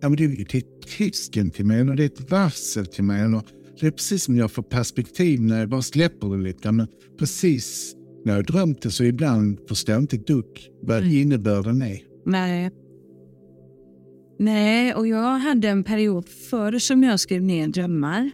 ja 0.00 0.08
men 0.08 0.16
det 0.16 0.24
är 0.24 0.62
tysken 0.96 1.50
till 1.50 1.66
mig, 1.66 1.80
eller 1.80 1.94
det 1.94 2.02
är 2.02 2.06
ett 2.06 2.30
varsel 2.30 2.86
till 2.86 3.04
mig, 3.04 3.20
eller 3.20 3.42
det 3.80 3.86
är 3.86 3.90
precis 3.90 4.24
som 4.24 4.36
jag 4.36 4.50
får 4.50 4.62
perspektiv 4.62 5.40
när 5.40 5.60
jag 5.60 5.68
bara 5.68 5.82
släpper 5.82 6.36
det 6.36 6.42
lite 6.42 6.62
grann. 6.62 6.76
Men 6.76 6.88
precis 7.18 7.94
när 8.24 8.36
jag 8.36 8.46
drömt 8.46 8.82
det 8.82 8.90
så 8.90 9.04
ibland 9.04 9.58
förstår 9.68 9.92
jag 9.92 10.02
inte 10.02 10.16
ett 10.16 10.26
dugg 10.26 10.68
vad 10.82 10.98
mm. 10.98 11.12
innebörden 11.12 11.82
är. 11.82 11.98
Nej. 12.26 12.70
Nej, 14.40 14.94
och 14.94 15.06
jag 15.08 15.38
hade 15.38 15.68
en 15.68 15.84
period 15.84 16.28
förr 16.28 16.78
som 16.78 17.02
jag 17.02 17.20
skrev 17.20 17.42
ner 17.42 17.68
drömmar. 17.68 18.30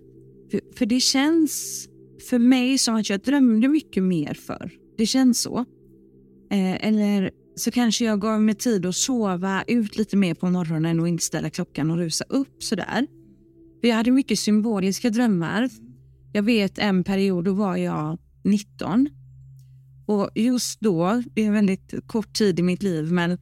För, 0.51 0.61
för, 0.79 0.87
det 0.87 1.01
känns 1.01 1.87
för 2.31 2.39
mig 2.39 2.79
som 2.79 2.95
att 2.95 3.11
jag 3.11 3.21
drömde 3.21 3.69
mycket 3.69 4.03
mer 4.03 4.35
förr. 4.35 4.71
Det 4.99 5.07
känns 5.07 5.41
så. 5.43 5.59
Eh, 6.51 6.87
eller 6.87 7.31
så 7.57 7.71
kanske 7.71 8.05
jag 8.05 8.21
gav 8.21 8.43
mig 8.43 8.55
tid 8.55 8.87
att 8.87 8.97
sova 8.97 9.65
ut 9.67 9.97
lite 9.97 10.17
mer 10.17 10.35
på 10.35 10.51
morgonen 10.51 11.01
och 11.01 11.09
inte 11.09 11.25
ställa 11.25 11.51
klockan 11.51 11.91
och 11.91 11.97
rusa 11.97 12.25
upp 12.29 12.63
sådär. 12.63 13.07
För 13.81 13.89
jag 13.89 13.97
hade 13.97 14.11
mycket 14.11 14.39
symboliska 14.39 15.11
drömmar. 15.11 15.71
Jag 16.33 16.43
vet 16.43 16.79
en 16.79 17.05
period, 17.05 17.45
då 17.45 17.53
var 17.53 17.77
jag 17.77 18.19
19. 18.45 19.09
Och 20.07 20.31
just 20.35 20.81
då, 20.81 21.23
det 21.35 21.43
är 21.43 21.47
en 21.47 21.53
väldigt 21.53 21.95
kort 22.07 22.33
tid 22.33 22.59
i 22.59 22.63
mitt 22.63 22.83
liv, 22.83 23.13
men 23.13 23.39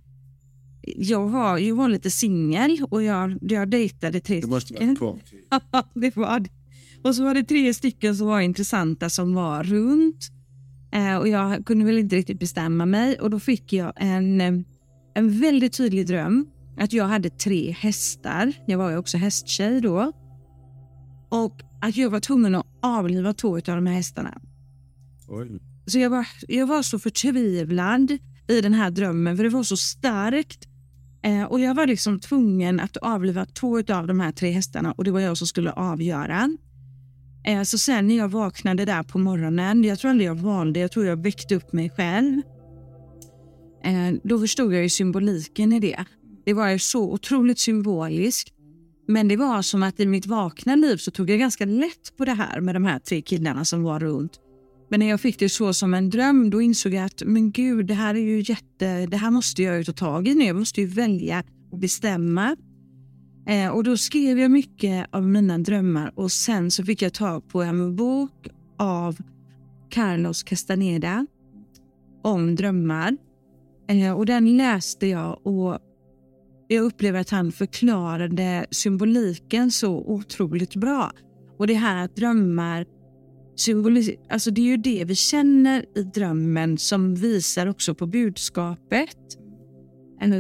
jag 0.87 1.29
var, 1.29 1.59
jag 1.59 1.77
var 1.77 1.89
lite 1.89 2.11
singel 2.11 2.87
och 2.91 3.03
jag, 3.03 3.39
jag 3.41 3.69
dejtade 3.69 4.21
tre 4.21 4.41
Det 4.41 4.47
måste 4.47 4.75
vara 4.75 4.97
kort 4.97 5.33
Ja, 5.51 5.89
det 5.95 6.17
var 6.17 6.41
det. 6.41 6.51
Och 7.05 7.15
så 7.15 7.25
var 7.25 7.35
det 7.35 7.45
tre 7.45 7.75
stycken 7.75 8.17
som 8.17 8.27
var 8.27 8.41
intressanta 8.41 9.11
som 9.11 9.35
var 9.35 9.65
runt. 9.65 10.31
Eh, 10.93 11.17
och 11.17 11.29
jag 11.29 11.67
kunde 11.67 11.85
väl 11.85 11.99
inte 11.99 12.17
riktigt 12.17 12.41
bestämma 12.41 12.87
mig 12.87 13.21
och 13.21 13.31
då 13.31 13.41
fick 13.41 13.73
jag 13.73 13.93
en, 13.97 14.41
eh, 14.41 14.53
en 15.15 15.41
väldigt 15.41 15.73
tydlig 15.73 16.07
dröm. 16.07 16.47
Att 16.79 16.93
jag 16.93 17.05
hade 17.05 17.31
tre 17.31 17.71
hästar. 17.71 18.53
Jag 18.67 18.79
var 18.79 18.91
ju 18.91 18.97
också 18.97 19.17
hästtjej 19.17 19.81
då. 19.81 20.13
Och 21.29 21.61
att 21.81 21.97
jag 21.97 22.11
var 22.11 22.21
tvungen 22.21 22.55
att 22.55 22.67
avliva 22.83 23.33
två 23.35 23.57
av 23.57 23.63
de 23.63 23.87
här 23.87 23.95
hästarna. 23.95 24.41
Oj. 25.29 25.61
Så 25.87 25.99
jag 25.99 26.11
var, 26.11 26.27
jag 26.49 26.67
var 26.67 26.83
så 26.83 26.99
förtvivlad 26.99 28.19
i 28.49 28.61
den 28.61 28.75
här 28.75 28.91
drömmen 28.91 29.37
för 29.37 29.45
det 29.45 29.51
var 29.51 29.63
så 29.63 29.77
starkt. 29.77 30.69
Eh, 31.25 31.45
och 31.45 31.61
Jag 31.61 31.75
var 31.75 31.87
liksom 31.87 32.21
tvungen 32.21 32.81
att 32.81 32.97
avliva 32.97 33.47
två 33.47 33.79
av 33.79 34.07
de 34.07 34.21
här 34.21 34.33
tre 34.33 34.51
hästarna 34.51 34.93
och 34.93 35.05
det 35.05 35.11
var 35.11 35.21
jag 35.21 35.37
som 35.39 35.47
skulle 35.47 35.73
avgöra. 35.73 36.57
Eh, 37.47 37.63
så 37.63 37.79
sen 37.79 38.09
när 38.09 38.17
jag 38.17 38.29
vaknade 38.29 38.85
där 38.85 39.03
på 39.03 39.19
morgonen, 39.19 39.85
jag 39.85 39.99
tror 39.99 40.11
aldrig 40.11 40.29
jag 40.29 40.35
valde, 40.35 40.81
jag 40.81 40.93
tror 40.93 41.07
jag 41.07 41.23
väckte 41.23 41.55
upp 41.55 41.73
mig 41.73 41.91
själv. 41.91 42.41
Eh, 43.85 44.15
då 44.25 44.39
förstod 44.39 44.75
jag 44.75 44.83
ju 44.83 44.89
symboliken 44.89 45.73
i 45.73 45.81
det. 45.81 46.05
Det 46.47 46.53
var 46.53 46.69
ju 46.69 46.79
så 46.79 47.13
otroligt 47.13 47.59
symboliskt. 47.59 48.51
Men 49.09 49.29
det 49.29 49.37
var 49.37 49.63
som 49.63 49.83
att 49.83 50.01
i 50.01 50.07
mitt 50.07 50.27
vakna 50.27 50.77
liv 50.77 50.97
så 50.97 51.11
tog 51.11 51.31
jag 51.31 51.39
ganska 51.39 51.65
lätt 51.65 52.17
på 52.17 52.25
det 52.25 52.33
här 52.33 52.61
med 52.61 52.75
de 52.75 52.85
här 52.85 52.99
tre 52.99 53.23
killarna 53.23 53.65
som 53.65 53.83
var 53.83 54.01
runt. 54.01 54.41
Men 54.89 55.01
när 55.01 55.07
jag 55.07 55.21
fick 55.21 55.39
det 55.39 55.49
så 55.49 55.73
som 55.73 55.95
en 55.95 56.11
dröm, 56.11 56.51
då 56.51 56.63
insåg 56.63 56.95
jag 56.95 57.05
att 57.05 57.23
men 57.27 57.51
gud, 57.51 57.87
det 57.87 57.95
här 57.95 58.15
är 58.15 58.21
ju 58.21 58.43
jätte, 58.47 59.07
det 59.07 59.17
här 59.17 59.31
måste 59.31 59.63
jag 59.63 59.79
ju 59.79 59.85
ta 59.85 59.93
tag 59.93 60.29
i 60.29 60.35
nu. 60.35 60.45
Jag 60.45 60.57
måste 60.57 60.81
ju 60.81 60.87
välja 60.87 61.43
och 61.71 61.79
bestämma. 61.79 62.57
Eh, 63.47 63.69
och 63.69 63.85
då 63.85 63.97
skrev 63.97 64.39
jag 64.39 64.51
mycket 64.51 65.07
av 65.11 65.29
mina 65.29 65.59
drömmar 65.59 66.13
och 66.15 66.33
sen 66.33 66.71
så 66.71 66.85
fick 66.85 67.03
jag 67.03 67.13
tag 67.13 67.49
på 67.49 67.63
en 67.63 67.97
bok 67.97 68.49
av 68.79 69.17
Carlos 69.91 70.43
Castaneda 70.43 71.27
om 72.23 72.57
drömmar. 72.57 73.17
Eh, 73.89 74.13
och 74.13 74.27
den 74.27 74.57
läste 74.57 75.07
jag 75.07 75.47
och 75.47 75.79
jag 76.69 76.85
upplever 76.85 77.21
att 77.21 77.31
han 77.31 77.53
förklarade 77.53 78.67
symboliken 78.71 79.71
så 79.71 79.97
otroligt 79.97 80.77
bra. 80.77 81.13
Och 81.59 81.67
det 81.67 81.75
här 81.75 82.05
att 82.05 82.17
drömmar 82.17 82.87
symboliserar, 83.57 84.19
alltså 84.29 84.51
det 84.51 84.61
är 84.61 84.67
ju 84.67 84.77
det 84.77 85.05
vi 85.05 85.15
känner 85.15 85.85
i 85.97 86.03
drömmen 86.03 86.79
som 86.79 87.15
visar 87.15 87.67
också 87.67 87.95
på 87.95 88.07
budskapet. 88.07 89.17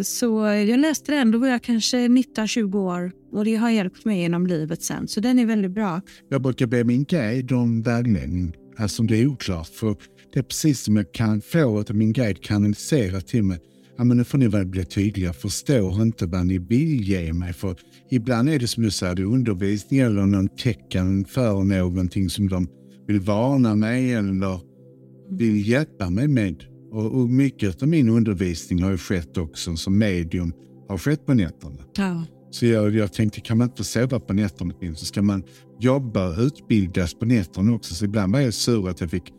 Så 0.04 0.44
jag 0.44 0.80
läste 0.80 1.12
den, 1.12 1.30
då 1.30 1.38
var 1.38 1.49
jag 1.49 1.62
kanske 1.62 1.97
19-20 1.97 2.76
år 2.76 3.12
och 3.33 3.44
det 3.44 3.54
har 3.54 3.71
hjälpt 3.71 4.04
mig 4.04 4.21
genom 4.21 4.47
livet 4.47 4.83
sen. 4.83 5.09
Så 5.09 5.21
den 5.21 5.38
är 5.38 5.47
väldigt 5.47 5.71
bra. 5.71 6.00
Jag 6.28 6.42
brukar 6.42 6.66
be 6.66 6.85
min 6.85 7.04
guide 7.04 7.52
om 7.52 7.83
vägledning, 7.83 8.52
alltså 8.76 9.02
om 9.02 9.06
det 9.06 9.16
är 9.16 9.26
oklart. 9.26 9.68
För 9.68 9.97
det 10.33 10.38
är 10.38 10.42
precis 10.42 10.80
som 10.80 10.97
jag 10.97 11.12
kan 11.12 11.40
få 11.40 11.78
att 11.78 11.90
min 11.90 12.12
guide 12.12 12.42
kanaliserar 12.42 13.21
till 13.21 13.42
mig. 13.42 13.59
Ja, 13.97 14.04
men 14.04 14.16
nu 14.16 14.25
får 14.25 14.38
ni 14.38 14.49
väl 14.49 14.66
bli 14.66 14.85
tydliga, 14.85 15.33
förstår 15.33 16.02
inte 16.02 16.26
vad 16.26 16.47
ni 16.47 16.59
vill 16.59 17.09
ge 17.09 17.33
mig. 17.33 17.52
För 17.52 17.76
ibland 18.11 18.49
är 18.49 18.59
det 18.59 18.68
som 18.68 18.83
du 18.83 18.90
säger, 18.90 19.14
det 19.14 19.23
är 19.23 19.26
undervisning 19.26 20.00
eller 20.00 20.26
någon 20.26 20.49
tecken 20.49 21.25
för 21.25 21.64
någonting 21.64 22.30
som 22.30 22.49
de 22.49 22.68
vill 23.06 23.20
varna 23.20 23.75
mig 23.75 24.12
eller 24.12 24.61
vill 25.30 25.68
hjälpa 25.68 26.11
mig 26.11 26.28
med. 26.28 26.64
Och, 26.90 27.20
och 27.20 27.28
mycket 27.28 27.82
av 27.82 27.88
min 27.88 28.08
undervisning 28.08 28.82
har 28.82 28.90
ju 28.90 28.99
skett 28.99 29.37
också 29.37 29.76
som 29.76 29.99
medium, 29.99 30.52
har 30.88 30.99
skett 30.99 31.26
på 31.26 31.34
nätterna. 31.34 31.82
Ja. 31.96 32.25
Så 32.50 32.66
jag, 32.66 32.94
jag 32.94 33.12
tänkte, 33.12 33.40
kan 33.40 33.58
man 33.58 33.68
inte 33.68 33.84
sova 33.84 34.20
på 34.20 34.32
nätterna 34.32 34.75
så 34.94 35.04
ska 35.04 35.23
man 35.23 35.42
jobba 35.80 36.28
och 36.28 36.38
utbildas 36.38 37.14
på 37.14 37.26
nätterna 37.26 37.75
också. 37.75 37.94
Så 37.94 38.04
ibland 38.04 38.32
var 38.32 38.40
jag 38.40 38.54
sur 38.54 38.88
att 38.88 39.00
jag 39.00 39.11
fick 39.11 39.32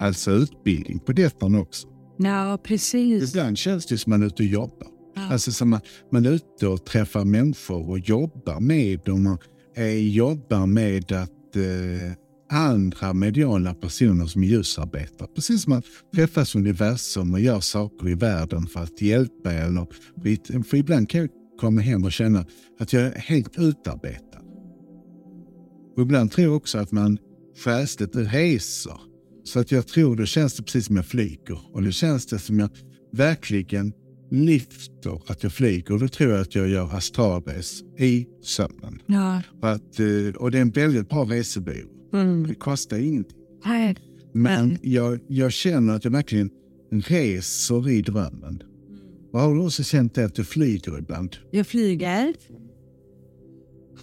alltså 0.00 0.30
utbildning 0.30 0.98
på 0.98 1.12
nätterna 1.12 1.60
också. 1.60 1.88
Ja, 2.18 2.58
precis. 2.64 3.30
Ibland 3.30 3.58
känns 3.58 3.86
det 3.86 3.98
som 3.98 4.10
man 4.10 4.22
är 4.22 4.26
ute 4.26 4.42
och 4.42 4.48
jobbar. 4.48 4.88
Ja. 5.14 5.32
Alltså 5.32 5.52
som 5.52 5.70
man, 5.70 5.80
man 6.12 6.26
är 6.26 6.30
ute 6.30 6.66
och 6.66 6.84
träffar 6.84 7.24
människor 7.24 7.90
och 7.90 7.98
jobbar 7.98 8.60
med 8.60 9.00
dem 9.04 9.26
och 9.26 9.42
eh, 9.78 10.08
jobbar 10.08 10.66
med 10.66 11.12
att 11.12 11.56
eh, 11.56 12.12
andra 12.52 13.12
mediala 13.12 13.74
personer 13.74 14.26
som 14.26 14.44
ljusarbetar. 14.44 15.26
Precis 15.26 15.62
som 15.62 15.70
man 15.70 15.82
träffas 16.14 16.54
universum 16.54 17.34
och 17.34 17.40
gör 17.40 17.60
saker 17.60 18.08
i 18.08 18.14
världen 18.14 18.66
för 18.66 18.80
att 18.80 19.02
hjälpa 19.02 19.52
eller 19.52 19.86
för 20.62 20.76
ibland 20.76 21.08
kan 21.08 21.20
jag 21.20 21.30
komma 21.60 21.80
hem 21.80 22.04
och 22.04 22.12
känna 22.12 22.46
att 22.78 22.92
jag 22.92 23.02
är 23.02 23.14
helt 23.14 23.58
utarbetad. 23.58 24.42
Och 25.96 26.02
ibland 26.02 26.32
tror 26.32 26.46
jag 26.46 26.56
också 26.56 26.78
att 26.78 26.92
man 26.92 27.18
själsligt 27.64 28.16
reser 28.16 29.00
Så 29.44 29.60
att 29.60 29.72
jag 29.72 29.86
tror 29.86 30.16
då 30.16 30.26
känns 30.26 30.54
det 30.54 30.62
precis 30.62 30.86
som 30.86 30.96
jag 30.96 31.06
flyger. 31.06 31.58
Och 31.72 31.82
då 31.82 31.90
känns 31.90 32.26
det 32.26 32.38
som 32.38 32.58
jag 32.58 32.70
verkligen 33.12 33.92
lyfter 34.30 35.20
att 35.26 35.42
jag 35.42 35.52
flyger. 35.52 35.92
Och 35.92 36.00
då 36.00 36.08
tror 36.08 36.30
jag 36.30 36.40
att 36.40 36.54
jag 36.54 36.68
gör 36.68 36.94
astralres 36.96 37.82
i 37.98 38.26
sömnen. 38.42 39.02
Ja. 39.06 39.42
Och, 39.60 39.70
att, 39.70 40.00
eh, 40.00 40.36
och 40.36 40.50
det 40.50 40.58
är 40.58 40.62
en 40.62 40.70
väldigt 40.70 41.08
bra 41.08 41.24
resebyrå. 41.24 41.91
Mm. 42.12 42.46
Det 42.46 42.54
kostar 42.54 42.98
ingenting. 42.98 43.36
Nej. 43.64 43.96
Men 44.32 44.68
Men- 44.68 44.78
jag, 44.82 45.18
jag 45.28 45.52
känner 45.52 45.94
att 45.94 46.04
jag 46.04 46.10
verkligen 46.10 46.50
reser 46.90 47.88
i 47.88 48.02
drömmen. 48.02 48.62
Och 49.32 49.40
har 49.40 49.54
du 49.54 49.60
också 49.60 49.82
känt 49.82 50.14
det 50.14 50.24
att 50.24 50.34
du 50.34 50.44
flyger 50.44 50.98
ibland? 50.98 51.36
Jag 51.50 51.66
flyger. 51.66 52.34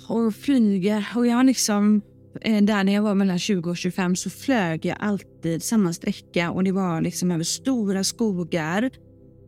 Och 0.07 0.35
flyger. 0.35 1.07
Och 1.15 1.27
jag 1.27 1.35
har 1.35 1.43
liksom... 1.43 2.01
eh, 2.41 2.63
Där 2.63 2.83
när 2.83 2.93
jag 2.93 3.01
var 3.01 3.15
mellan 3.15 3.39
20 3.39 3.69
och 3.69 3.77
25 3.77 4.15
så 4.15 4.29
flög 4.29 4.85
jag 4.85 4.97
alltid 4.99 5.63
samma 5.63 5.93
sträcka 5.93 6.51
och 6.51 6.63
det 6.63 6.71
var 6.71 7.01
liksom 7.01 7.31
över 7.31 7.43
stora 7.43 8.03
skogar. 8.03 8.89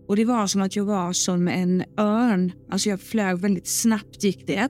Och 0.07 0.15
det 0.15 0.25
var 0.25 0.47
som 0.47 0.61
att 0.61 0.75
jag 0.75 0.85
var 0.85 1.13
som 1.13 1.47
en 1.47 1.83
örn. 1.97 2.51
Alltså 2.69 2.89
jag 2.89 3.01
flög 3.01 3.37
väldigt 3.37 3.67
snabbt 3.67 4.23
gick 4.23 4.47
det. 4.47 4.69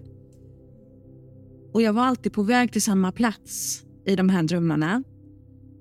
Och 1.73 1.81
jag 1.81 1.93
var 1.93 2.03
alltid 2.03 2.33
på 2.33 2.43
väg 2.43 2.71
till 2.71 2.81
samma 2.81 3.11
plats 3.11 3.83
i 4.05 4.15
de 4.15 4.29
här 4.29 4.43
drömmarna. 4.43 5.03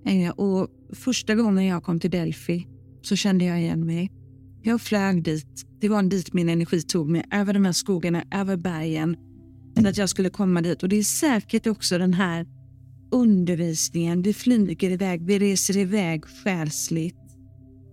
Eh, 0.07 0.31
och 0.31 0.69
första 0.93 1.35
gången 1.35 1.67
jag 1.67 1.83
kom 1.83 2.01
till 2.01 2.11
Delphi 2.11 2.67
så 3.03 3.17
kände 3.17 3.45
jag 3.45 3.61
igen 3.61 3.87
mig. 3.87 4.13
Jag 4.63 4.81
flög 4.81 5.23
dit. 5.23 5.67
Det 5.81 5.89
var 5.89 6.03
dit 6.03 6.33
min 6.33 6.49
energi 6.49 6.83
tog 6.83 7.09
mig. 7.09 7.25
Över 7.33 7.53
de 7.55 7.65
här 7.65 7.73
skogarna, 7.73 8.25
över 8.31 8.57
bergen. 8.57 9.17
För 9.77 9.89
att 9.89 9.97
jag 9.97 10.09
skulle 10.09 10.31
komma 10.31 10.63
dit. 10.63 10.83
Och 10.83 10.89
det 10.89 10.97
är 10.97 11.03
säkert 11.03 11.67
också 11.67 11.99
den 11.99 12.15
här 12.15 12.47
undervisningen. 13.13 14.23
Vi 14.23 14.35
flyger 14.35 14.91
iväg, 14.91 15.27
vi 15.27 15.39
reser 15.39 15.77
iväg 15.77 16.25
själsligt. 16.25 17.17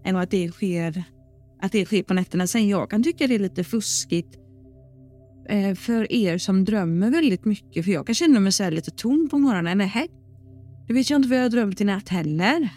Än 0.05 0.15
att 0.15 0.31
det 0.31 0.51
sker, 0.51 1.03
att 1.61 1.71
det 1.71 1.85
sker 1.85 2.03
på 2.03 2.13
nätterna. 2.13 2.47
Sen 2.47 2.67
jag 2.67 2.89
kan 2.89 3.03
tycka 3.03 3.27
det 3.27 3.35
är 3.35 3.39
lite 3.39 3.63
fuskigt 3.63 4.39
för 5.75 6.11
er 6.11 6.37
som 6.37 6.65
drömmer 6.65 7.11
väldigt 7.11 7.45
mycket. 7.45 7.85
För 7.85 7.91
jag 7.91 8.05
kan 8.05 8.15
känna 8.15 8.39
mig 8.39 8.51
så 8.51 8.69
lite 8.69 8.91
tom 8.91 9.27
på 9.31 9.37
morgonen. 9.37 9.77
Nej, 9.77 10.07
det 10.87 10.93
vet 10.93 11.09
jag 11.09 11.17
inte 11.17 11.29
vad 11.29 11.37
jag 11.37 11.43
har 11.43 11.49
drömt 11.49 11.81
i 11.81 11.83
natt 11.83 12.09
heller. 12.09 12.69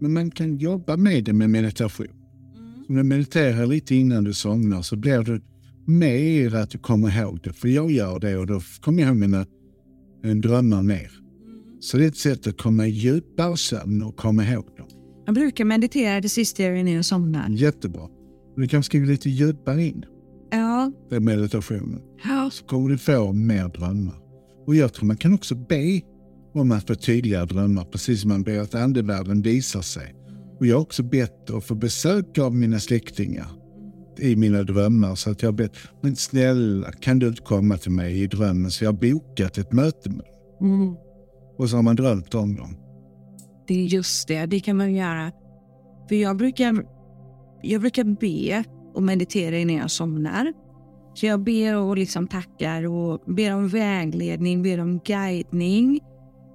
Men 0.00 0.12
man 0.12 0.30
kan 0.30 0.56
jobba 0.56 0.96
med 0.96 1.24
det 1.24 1.32
med 1.32 1.50
meditation. 1.50 2.06
Om 2.88 2.96
du 2.96 3.02
mediterar 3.02 3.66
lite 3.66 3.94
innan 3.94 4.24
du 4.24 4.34
somnar 4.34 4.82
så 4.82 4.96
blir 4.96 5.22
du 5.22 5.40
mer 5.86 6.54
att 6.54 6.70
du 6.70 6.78
kommer 6.78 7.18
ihåg 7.18 7.40
det. 7.42 7.52
För 7.52 7.68
jag 7.68 7.90
gör 7.90 8.18
det 8.18 8.36
och 8.36 8.46
då 8.46 8.60
kommer 8.80 9.02
jag 9.02 9.08
ihåg 9.08 9.16
mina 9.16 9.46
eh, 10.24 10.34
drömmar 10.34 10.82
mer. 10.82 11.10
Så 11.80 11.96
det 11.96 12.04
är 12.04 12.08
ett 12.08 12.16
sätt 12.16 12.46
att 12.46 12.58
komma 12.58 12.86
i 12.86 12.90
djupare 12.90 13.56
sömn 13.56 14.02
och 14.02 14.16
komma 14.16 14.44
ihåg 14.44 14.66
dem. 14.76 14.86
Jag 15.26 15.34
brukar 15.34 15.64
meditera 15.64 16.20
det 16.20 16.28
sista 16.28 16.62
jag 16.62 16.72
gör 16.72 16.78
innan 16.78 16.92
jag 16.92 17.04
somnar. 17.04 17.48
Jättebra. 17.48 18.08
Du 18.56 18.68
kanske 18.68 18.90
ska 18.90 18.98
gå 18.98 19.04
lite 19.04 19.30
djupare 19.30 19.84
in 19.84 20.04
Ja, 20.50 20.92
i 21.10 21.20
meditationen. 21.20 22.00
ja. 22.24 22.50
Så 22.52 22.64
kommer 22.64 22.88
du 22.88 22.98
få 22.98 23.32
mer 23.32 23.68
drömmar. 23.68 24.14
Och 24.66 24.74
jag 24.74 24.92
tror 24.92 25.06
man 25.06 25.16
kan 25.16 25.34
också 25.34 25.54
be 25.54 26.00
om 26.54 26.72
att 26.72 26.86
få 26.86 26.94
tydliga 26.94 27.44
drömmar, 27.46 27.84
precis 27.84 28.20
som 28.20 28.28
man 28.28 28.42
ber 28.42 28.58
att 28.58 28.74
andevärlden 28.74 29.42
visar 29.42 29.82
sig. 29.82 30.14
Och 30.58 30.66
jag 30.66 30.76
har 30.76 30.82
också 30.82 31.02
bett 31.02 31.50
att 31.50 31.64
få 31.64 31.74
besök 31.74 32.38
av 32.38 32.54
mina 32.54 32.80
släktingar 32.80 33.46
i 34.18 34.36
mina 34.36 34.62
drömmar. 34.62 35.14
Så 35.14 35.30
att 35.30 35.42
jag 35.42 35.48
har 35.48 35.56
bett, 35.56 35.76
men 36.00 36.16
snälla 36.16 36.92
kan 36.92 37.18
du 37.18 37.28
inte 37.28 37.42
komma 37.42 37.76
till 37.76 37.90
mig 37.90 38.22
i 38.22 38.26
drömmen? 38.26 38.70
Så 38.70 38.84
jag 38.84 38.92
har 38.92 38.98
bokat 38.98 39.58
ett 39.58 39.72
möte 39.72 40.10
med 40.10 40.18
dem. 40.60 40.72
Mm. 40.72 40.94
Och 41.58 41.70
så 41.70 41.76
har 41.76 41.82
man 41.82 41.96
drömt 41.96 42.34
om 42.34 42.56
dem. 42.56 42.76
Det 43.66 43.74
är 43.74 43.84
just 43.84 44.28
det, 44.28 44.46
det 44.46 44.60
kan 44.60 44.76
man 44.76 44.94
göra. 44.94 45.32
För 46.08 46.14
jag 46.14 46.36
brukar, 46.36 46.84
jag 47.62 47.80
brukar 47.80 48.04
be 48.04 48.64
och 48.94 49.02
mediterar 49.02 49.56
innan 49.56 49.76
jag 49.76 49.90
somnar. 49.90 50.52
Så 51.14 51.26
jag 51.26 51.40
ber 51.40 51.76
och 51.76 51.96
liksom 51.96 52.28
tackar 52.28 52.86
och 52.86 53.34
ber 53.34 53.54
om 53.54 53.68
vägledning, 53.68 54.62
ber 54.62 54.80
om 54.80 55.00
guidning. 55.04 56.00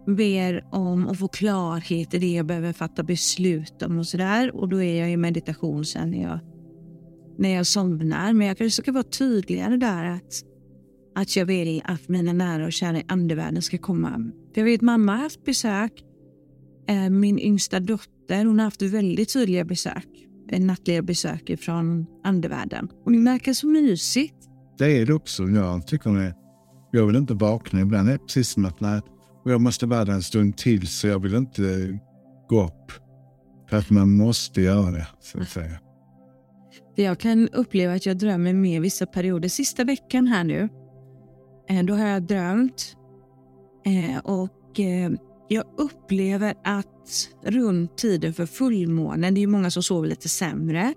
Ber 0.08 0.66
om 0.72 1.08
att 1.08 1.20
få 1.20 1.28
klarhet 1.28 2.14
i 2.14 2.20
det 2.20 2.34
jag 2.34 2.46
behöver 2.46 2.74
fatta 2.74 3.04
beslut 3.04 3.82
om 3.82 4.00
och 4.00 4.08
sådär. 4.08 4.56
Och 4.56 4.70
då 4.70 4.82
är 4.82 5.00
jag 5.00 5.12
i 5.12 5.18
meditation 5.18 5.86
sen 5.86 6.12
när 6.12 6.22
jag, 6.22 6.40
när 7.38 7.50
jag 7.50 7.68
somnar. 7.68 8.34
Men 8.34 8.48
jag 8.48 8.58
kanske 8.58 8.82
ska 8.82 8.92
vara 8.92 9.04
tydligare 9.04 9.78
där 9.78 10.06
att, 10.06 10.44
att 11.16 11.36
jag 11.36 11.46
vill 11.46 11.82
att 11.86 12.10
mina 12.10 12.34
nära 12.34 12.66
och 12.66 12.74
kära 12.74 12.98
i 12.98 13.04
andevärlden 13.08 13.62
ska 13.62 13.78
komma. 13.78 14.32
För 14.54 14.62
jag 14.62 14.66
vet 14.66 14.82
mamma 14.82 15.12
har 15.12 15.24
haft 15.24 15.46
besök 15.46 16.04
eh, 16.88 17.10
Min 17.10 17.40
yngsta 17.40 17.80
dotter 17.80 18.46
hon 18.46 18.60
har 18.60 18.66
haft 18.66 18.82
väldigt 18.82 19.34
tydliga 19.34 19.66
besök 19.66 20.08
eh, 20.52 20.62
Nattliga 20.62 21.02
besök 21.02 21.60
från 21.60 22.06
andevärlden. 22.24 22.90
Och 23.06 23.12
det 23.12 23.24
verkar 23.24 23.54
så 23.54 23.68
mysigt. 23.68 24.36
Det 24.78 24.98
är 24.98 25.06
det 25.06 25.14
också. 25.14 25.44
Jag 25.44 25.88
tycker 25.88 26.10
det. 26.10 26.36
Jag 26.92 27.06
vill 27.08 27.16
inte 27.16 27.34
vakna 27.34 27.82
ibland. 27.82 28.08
Det 28.08 28.14
är 28.14 28.18
precis 28.18 28.50
som 28.50 28.66
att 28.66 28.80
nej, 28.80 29.02
jag 29.46 29.62
måste 29.62 29.86
vara 29.86 30.06
där 30.06 30.14
en 30.14 30.22
stund 30.24 30.58
till 30.58 30.88
så 30.88 31.08
jag 31.08 31.20
vill 31.20 31.36
inte 31.36 32.00
gå 32.50 32.64
upp. 32.66 32.92
För 33.70 33.78
att 33.78 33.90
man 33.90 34.18
måste 34.18 34.62
göra 34.62 34.92
det, 34.92 35.08
så 35.20 35.40
att 35.42 35.50
säga. 35.50 35.80
Jag 36.96 37.20
kan 37.20 37.50
uppleva 37.50 37.94
att 37.94 38.06
jag 38.06 38.18
drömmer 38.18 38.54
mer 38.54 38.80
vissa 38.80 39.06
perioder. 39.06 39.50
Sista 39.50 39.84
veckan 39.84 40.28
här 40.28 40.44
nu, 40.44 40.70
eh, 41.70 41.84
då 41.84 41.94
har 41.94 42.08
jag 42.08 42.24
drömt. 42.24 42.96
Eh, 43.86 44.20
Och 44.24 44.80
jag 45.48 45.66
upplever 45.78 46.56
att 46.64 47.30
runt 47.44 47.98
tiden 47.98 48.34
för 48.34 48.46
fullmånen, 48.46 49.34
det 49.34 49.40
är 49.40 49.42
ju 49.42 49.48
många 49.48 49.72
som 49.72 49.84
sover 49.84 50.08
lite 50.08 50.30
sämre. 50.30 50.94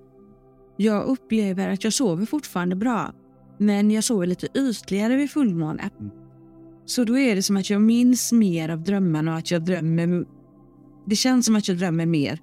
Jag 0.76 1.04
upplever 1.04 1.68
att 1.68 1.84
jag 1.84 1.92
sover 1.92 2.26
fortfarande 2.26 2.76
bra, 2.76 3.12
men 3.58 3.90
jag 3.90 4.04
sover 4.04 4.26
lite 4.26 4.48
ytligare 4.54 5.16
vid 5.16 5.30
fullmåne. 5.30 5.90
Så 6.84 7.04
då 7.04 7.18
är 7.18 7.34
det 7.34 7.42
som 7.42 7.56
att 7.56 7.70
jag 7.70 7.82
minns 7.82 8.32
mer 8.32 8.68
av 8.68 8.82
drömmarna 8.82 9.32
och 9.32 9.38
att 9.38 9.50
jag 9.50 9.64
drömmer. 9.64 10.24
Det 11.06 11.16
känns 11.16 11.46
som 11.46 11.56
att 11.56 11.68
jag 11.68 11.78
drömmer 11.78 12.06
mer. 12.06 12.38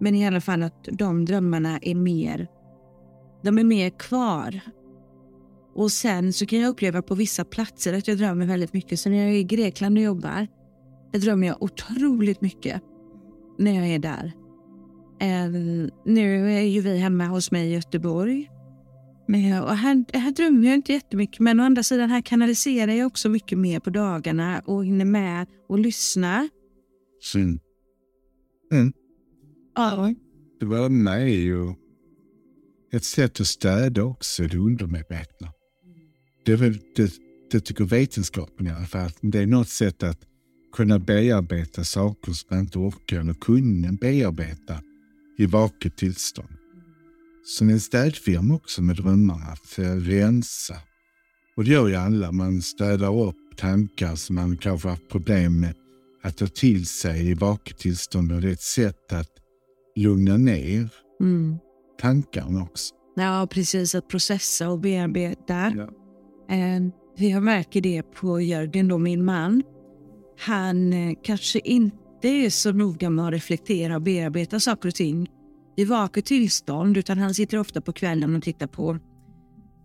Men 0.00 0.14
i 0.14 0.26
alla 0.26 0.40
fall 0.40 0.62
att 0.62 0.88
de 0.92 1.24
drömmarna 1.24 1.78
är 1.82 1.94
mer 1.94 2.48
de 3.42 3.58
är 3.58 3.64
mer 3.64 3.90
kvar. 3.90 4.60
Och 5.74 5.92
sen 5.92 6.32
så 6.32 6.46
kan 6.46 6.58
jag 6.58 6.68
uppleva 6.68 7.02
på 7.02 7.14
vissa 7.14 7.44
platser 7.44 7.92
att 7.92 8.08
jag 8.08 8.18
drömmer 8.18 8.46
väldigt 8.46 8.72
mycket. 8.72 9.00
Så 9.00 9.10
när 9.10 9.16
jag 9.16 9.28
är 9.28 9.34
i 9.34 9.44
Grekland 9.44 9.98
och 9.98 10.04
jobbar, 10.04 10.46
då 11.12 11.18
drömmer 11.18 11.46
jag 11.46 11.62
otroligt 11.62 12.40
mycket 12.40 12.82
när 13.58 13.74
jag 13.74 13.88
är 13.88 13.98
där. 13.98 14.32
Eh, 15.20 15.50
nu 16.04 16.52
är 16.52 16.62
ju 16.62 16.80
vi 16.80 16.98
hemma 16.98 17.26
hos 17.26 17.50
mig 17.50 17.68
i 17.68 17.74
Göteborg. 17.74 18.50
Men, 19.28 19.62
och 19.62 19.76
här, 19.76 20.04
här 20.12 20.30
drömmer 20.30 20.68
jag 20.68 20.74
inte 20.74 20.92
jättemycket, 20.92 21.40
men 21.40 21.60
å 21.60 21.62
andra 21.62 21.82
sidan 21.82 22.10
här 22.10 22.20
kanaliserar 22.20 22.92
jag 22.92 23.06
också 23.06 23.28
mycket 23.28 23.58
mer 23.58 23.80
på 23.80 23.90
dagarna 23.90 24.62
och 24.66 24.84
hinner 24.84 25.04
med 25.04 25.46
och 25.68 25.78
lyssna. 25.78 26.48
Synd. 27.22 27.60
Mm. 28.72 28.92
Ja. 29.74 30.14
Det 30.60 30.66
var 30.66 30.88
mig 30.88 31.34
ju 31.34 31.74
ett 32.92 33.04
sätt 33.04 33.40
att 33.40 33.46
städa 33.46 34.04
också 34.04 34.42
det 34.42 34.58
undermedvetna. 34.58 35.52
Det, 36.44 36.52
är 36.52 36.56
väl, 36.56 36.78
det, 36.96 37.12
det 37.50 37.60
tycker 37.60 37.84
vetenskapen 37.84 38.66
i 38.66 38.70
alla 38.70 38.86
fall. 38.86 39.10
Det 39.20 39.38
är 39.38 39.46
något 39.46 39.68
sätt 39.68 40.02
att 40.02 40.20
kunna 40.72 40.98
bearbeta 40.98 41.84
saker 41.84 42.32
som 42.32 42.46
man 42.50 42.60
inte 42.60 42.78
orkar 42.78 43.20
eller 43.20 43.34
kunna 43.34 43.92
bearbeta 43.92 44.76
i 45.38 45.46
vaket 45.46 45.96
tillstånd. 45.96 46.48
Som 47.44 47.68
en 47.68 47.80
städfirma 47.80 48.54
också 48.54 48.82
med 48.82 48.96
drömmarna, 48.96 49.44
att 49.46 49.78
rensa. 50.06 50.74
Och 51.56 51.64
det 51.64 51.70
gör 51.70 51.88
ju 51.88 51.94
alla. 51.94 52.32
Man 52.32 52.62
städar 52.62 53.20
upp 53.28 53.36
tankar 53.56 54.16
som 54.16 54.36
man 54.36 54.56
kanske 54.56 54.88
haft 54.88 55.08
problem 55.08 55.60
med 55.60 55.74
att 56.22 56.36
ta 56.36 56.46
till 56.46 56.86
sig 56.86 57.30
i 57.30 57.34
vaket 57.34 57.78
tillstånd. 57.78 58.32
Och 58.32 58.40
det 58.40 58.48
är 58.48 58.52
ett 58.52 58.60
sätt 58.60 59.12
att 59.12 59.28
lugna 59.96 60.36
ner 60.36 60.88
Mm. 61.20 61.56
tankarna 62.00 62.62
också. 62.62 62.94
ja, 63.16 63.48
precis. 63.50 63.94
Att 63.94 64.08
processa 64.08 64.68
och 64.68 64.78
bearbeta. 64.80 65.72
Ja. 65.76 65.88
Eh, 66.54 66.82
Jag 67.30 67.42
märker 67.42 67.80
det 67.80 68.02
på 68.02 68.40
Jörgen, 68.40 68.88
då, 68.88 68.98
min 68.98 69.24
man. 69.24 69.62
Han 70.46 70.92
eh, 70.92 71.14
kanske 71.22 71.58
inte 71.58 72.28
är 72.28 72.50
så 72.50 72.72
noga 72.72 73.10
med 73.10 73.26
att 73.26 73.32
reflektera 73.32 73.96
och 73.96 74.02
bearbeta 74.02 74.60
saker 74.60 74.88
och 74.88 74.94
ting 74.94 75.30
i 75.76 75.84
vaket 75.84 76.24
tillstånd, 76.24 76.96
utan 76.96 77.18
han 77.18 77.34
sitter 77.34 77.58
ofta 77.58 77.80
på 77.80 77.92
kvällen 77.92 78.36
och 78.36 78.42
tittar 78.42 78.66
på, 78.66 78.98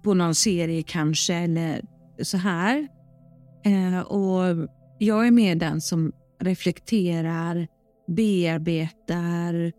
på 0.04 0.14
någon 0.14 0.36
serie 0.36 0.84
kanske, 0.84 1.34
eller 1.34 1.82
så 2.22 2.38
här. 2.38 2.88
Eh, 3.66 4.00
och 4.00 4.68
jag 5.00 5.28
är 5.28 5.32
mer 5.32 5.56
den 5.56 5.82
som 5.82 6.12
reflekterar, 6.40 7.68
bearbetar, 8.08 9.72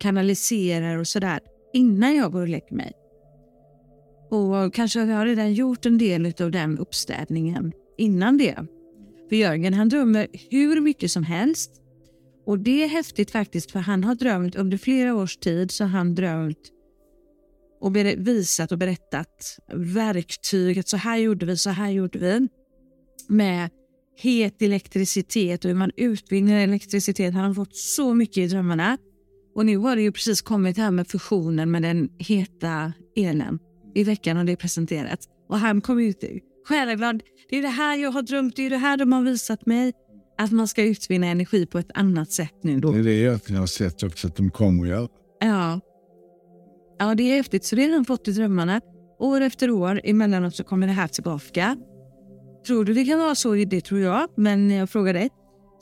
kanaliserar 0.00 0.98
och 0.98 1.06
sådär 1.06 1.40
innan 1.72 2.16
jag 2.16 2.32
går 2.32 2.40
och 2.40 2.48
lägger 2.48 2.76
mig. 2.76 2.92
Och 4.30 4.74
kanske 4.74 5.00
har 5.00 5.06
jag 5.06 5.26
redan 5.26 5.54
gjort 5.54 5.86
en 5.86 5.98
del 5.98 6.34
av 6.40 6.50
den 6.50 6.78
uppstädningen 6.78 7.72
innan 7.98 8.38
det. 8.38 8.66
För 9.30 9.36
Jörgen 9.36 9.74
han 9.74 9.88
drömmer 9.88 10.28
hur 10.50 10.80
mycket 10.80 11.10
som 11.10 11.24
helst 11.24 11.70
Och 12.46 12.58
det 12.58 12.84
är 12.84 12.88
häftigt 12.88 13.30
faktiskt 13.30 13.70
för 13.70 13.78
han 13.78 14.04
har 14.04 14.14
drömt 14.14 14.54
under 14.54 14.78
flera 14.78 15.14
års 15.14 15.36
tid 15.36 15.70
så 15.70 15.84
har 15.84 15.88
han 15.88 16.14
drömt 16.14 16.70
och 17.80 17.96
visat 17.96 18.72
och 18.72 18.78
berättat 18.78 19.58
verktyget. 19.74 20.88
Så 20.88 20.96
här 20.96 21.16
gjorde 21.16 21.46
vi, 21.46 21.56
så 21.56 21.70
här 21.70 21.90
gjorde 21.90 22.18
vi. 22.18 22.48
Med 23.28 23.70
het 24.16 24.62
elektricitet 24.62 25.64
och 25.64 25.68
hur 25.68 25.76
man 25.76 25.90
utvinner 25.96 26.64
elektricitet. 26.64 27.34
Han 27.34 27.44
har 27.44 27.54
fått 27.54 27.76
så 27.76 28.14
mycket 28.14 28.38
i 28.38 28.46
drömmarna. 28.46 28.98
Och 29.54 29.66
nu 29.66 29.76
har 29.76 29.96
det 29.96 30.02
ju 30.02 30.12
precis 30.12 30.42
kommit 30.42 30.76
här 30.76 30.90
med 30.90 31.08
fusionen 31.08 31.70
med 31.70 31.82
den 31.82 32.08
heta 32.18 32.92
elen. 33.16 33.58
I 33.94 34.04
veckan 34.04 34.36
och 34.36 34.44
det 34.44 34.56
presenterats. 34.56 35.28
Och 35.48 35.58
han 35.58 35.80
kom 35.80 36.00
ut 36.00 36.24
själaglad. 36.64 37.22
Det 37.50 37.56
är 37.56 37.62
det 37.62 37.68
här 37.68 37.96
jag 37.96 38.10
har 38.10 38.22
drömt, 38.22 38.56
det 38.56 38.66
är 38.66 38.70
det 38.70 38.76
här 38.76 38.96
de 38.96 39.12
har 39.12 39.22
visat 39.22 39.66
mig. 39.66 39.92
Att 40.38 40.52
man 40.52 40.68
ska 40.68 40.82
utvinna 40.82 41.26
energi 41.26 41.66
på 41.66 41.78
ett 41.78 41.90
annat 41.94 42.32
sätt 42.32 42.54
nu 42.62 42.80
då. 42.80 42.92
Det 42.92 42.98
är 42.98 43.02
det 43.02 43.20
jag 43.20 43.58
har 43.58 43.66
sett 43.66 44.02
också 44.02 44.26
att 44.26 44.36
de 44.36 44.50
kommer 44.50 44.82
att 44.82 44.88
göra. 44.88 45.08
Ja. 45.40 45.80
Ja, 46.98 47.14
det 47.14 47.22
är 47.22 47.36
häftigt. 47.36 47.64
Så 47.64 47.76
det 47.76 47.84
har 47.84 47.92
han 47.92 48.04
fått 48.04 48.28
i 48.28 48.32
drömmarna. 48.32 48.80
År 49.18 49.40
efter 49.40 49.70
år, 49.70 50.00
emellanåt 50.04 50.56
så 50.56 50.64
kommer 50.64 50.86
det 50.86 50.92
här 50.92 51.08
tillbaka. 51.08 51.76
Tror 52.66 52.84
du 52.84 52.94
det 52.94 53.04
kan 53.04 53.18
vara 53.18 53.34
så? 53.34 53.54
Det 53.54 53.80
tror 53.80 54.00
jag, 54.00 54.28
men 54.36 54.70
jag 54.70 54.90
frågar 54.90 55.14
dig. 55.14 55.30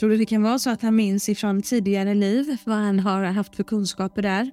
Tror 0.01 0.11
du 0.11 0.17
det 0.17 0.27
kan 0.27 0.43
vara 0.43 0.59
så 0.59 0.71
att 0.71 0.83
han 0.83 0.97
minns 0.97 1.29
ifrån 1.29 1.63
tidigare 1.63 2.15
liv 2.15 2.57
vad 2.65 2.77
han 2.77 3.01
har 3.01 3.25
haft 3.25 3.57
för 3.57 3.65
kunskaper 3.65 4.23
där? 4.23 4.51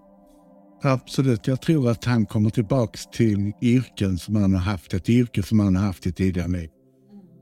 Absolut. 0.85 1.47
Jag 1.47 1.61
tror 1.61 1.89
att 1.89 2.05
han 2.05 2.25
kommer 2.25 2.49
tillbaka 2.49 2.99
till 3.13 3.51
yrken 3.61 4.17
som 4.17 4.35
han 4.35 4.53
har 4.53 4.61
haft, 4.61 4.93
ett 4.93 5.09
yrke 5.09 5.43
som 5.43 5.59
han 5.59 5.75
har 5.75 5.83
haft 5.83 6.07
i 6.07 6.11
tidigare 6.11 6.47
liv. 6.47 6.69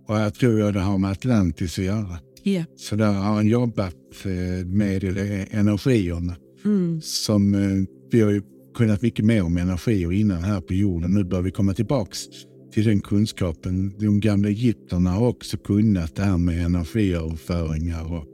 Och 0.08 0.16
jag 0.16 0.34
tror 0.34 0.68
att 0.68 0.74
det 0.74 0.80
har 0.80 0.98
med 0.98 1.12
Atlantis 1.12 1.80
att 1.80 1.86
göra. 1.86 2.18
Yeah. 2.44 2.66
Så 2.76 2.96
där 2.96 3.14
har 3.14 3.34
han 3.34 3.48
jobbat 3.48 3.96
eh, 4.26 4.66
med 4.66 5.04
energierna. 5.52 6.36
Mm. 6.66 7.02
Som, 7.02 7.54
eh, 7.54 7.88
vi 8.12 8.22
har 8.22 8.32
ju 8.32 8.42
kunnat 8.76 9.02
mycket 9.02 9.26
mer 9.26 9.44
om 9.44 9.58
energier 9.58 10.12
innan 10.12 10.44
här 10.44 10.62
på 10.62 10.74
jorden. 10.74 11.12
Nu 11.12 11.24
bör 11.24 11.42
vi 11.42 11.52
komma 11.52 11.74
tillbaka 11.74 12.16
till 12.74 12.86
den 12.86 13.02
kunskapen. 13.02 13.94
De 14.00 14.20
gamla 14.20 14.50
egyptierna 14.50 15.10
har 15.10 15.28
också 15.28 15.58
kunnat 15.58 16.16
det 16.16 16.24
här 16.24 16.38
med 16.38 16.66
energiöverföringar 16.66 18.14
och 18.14 18.26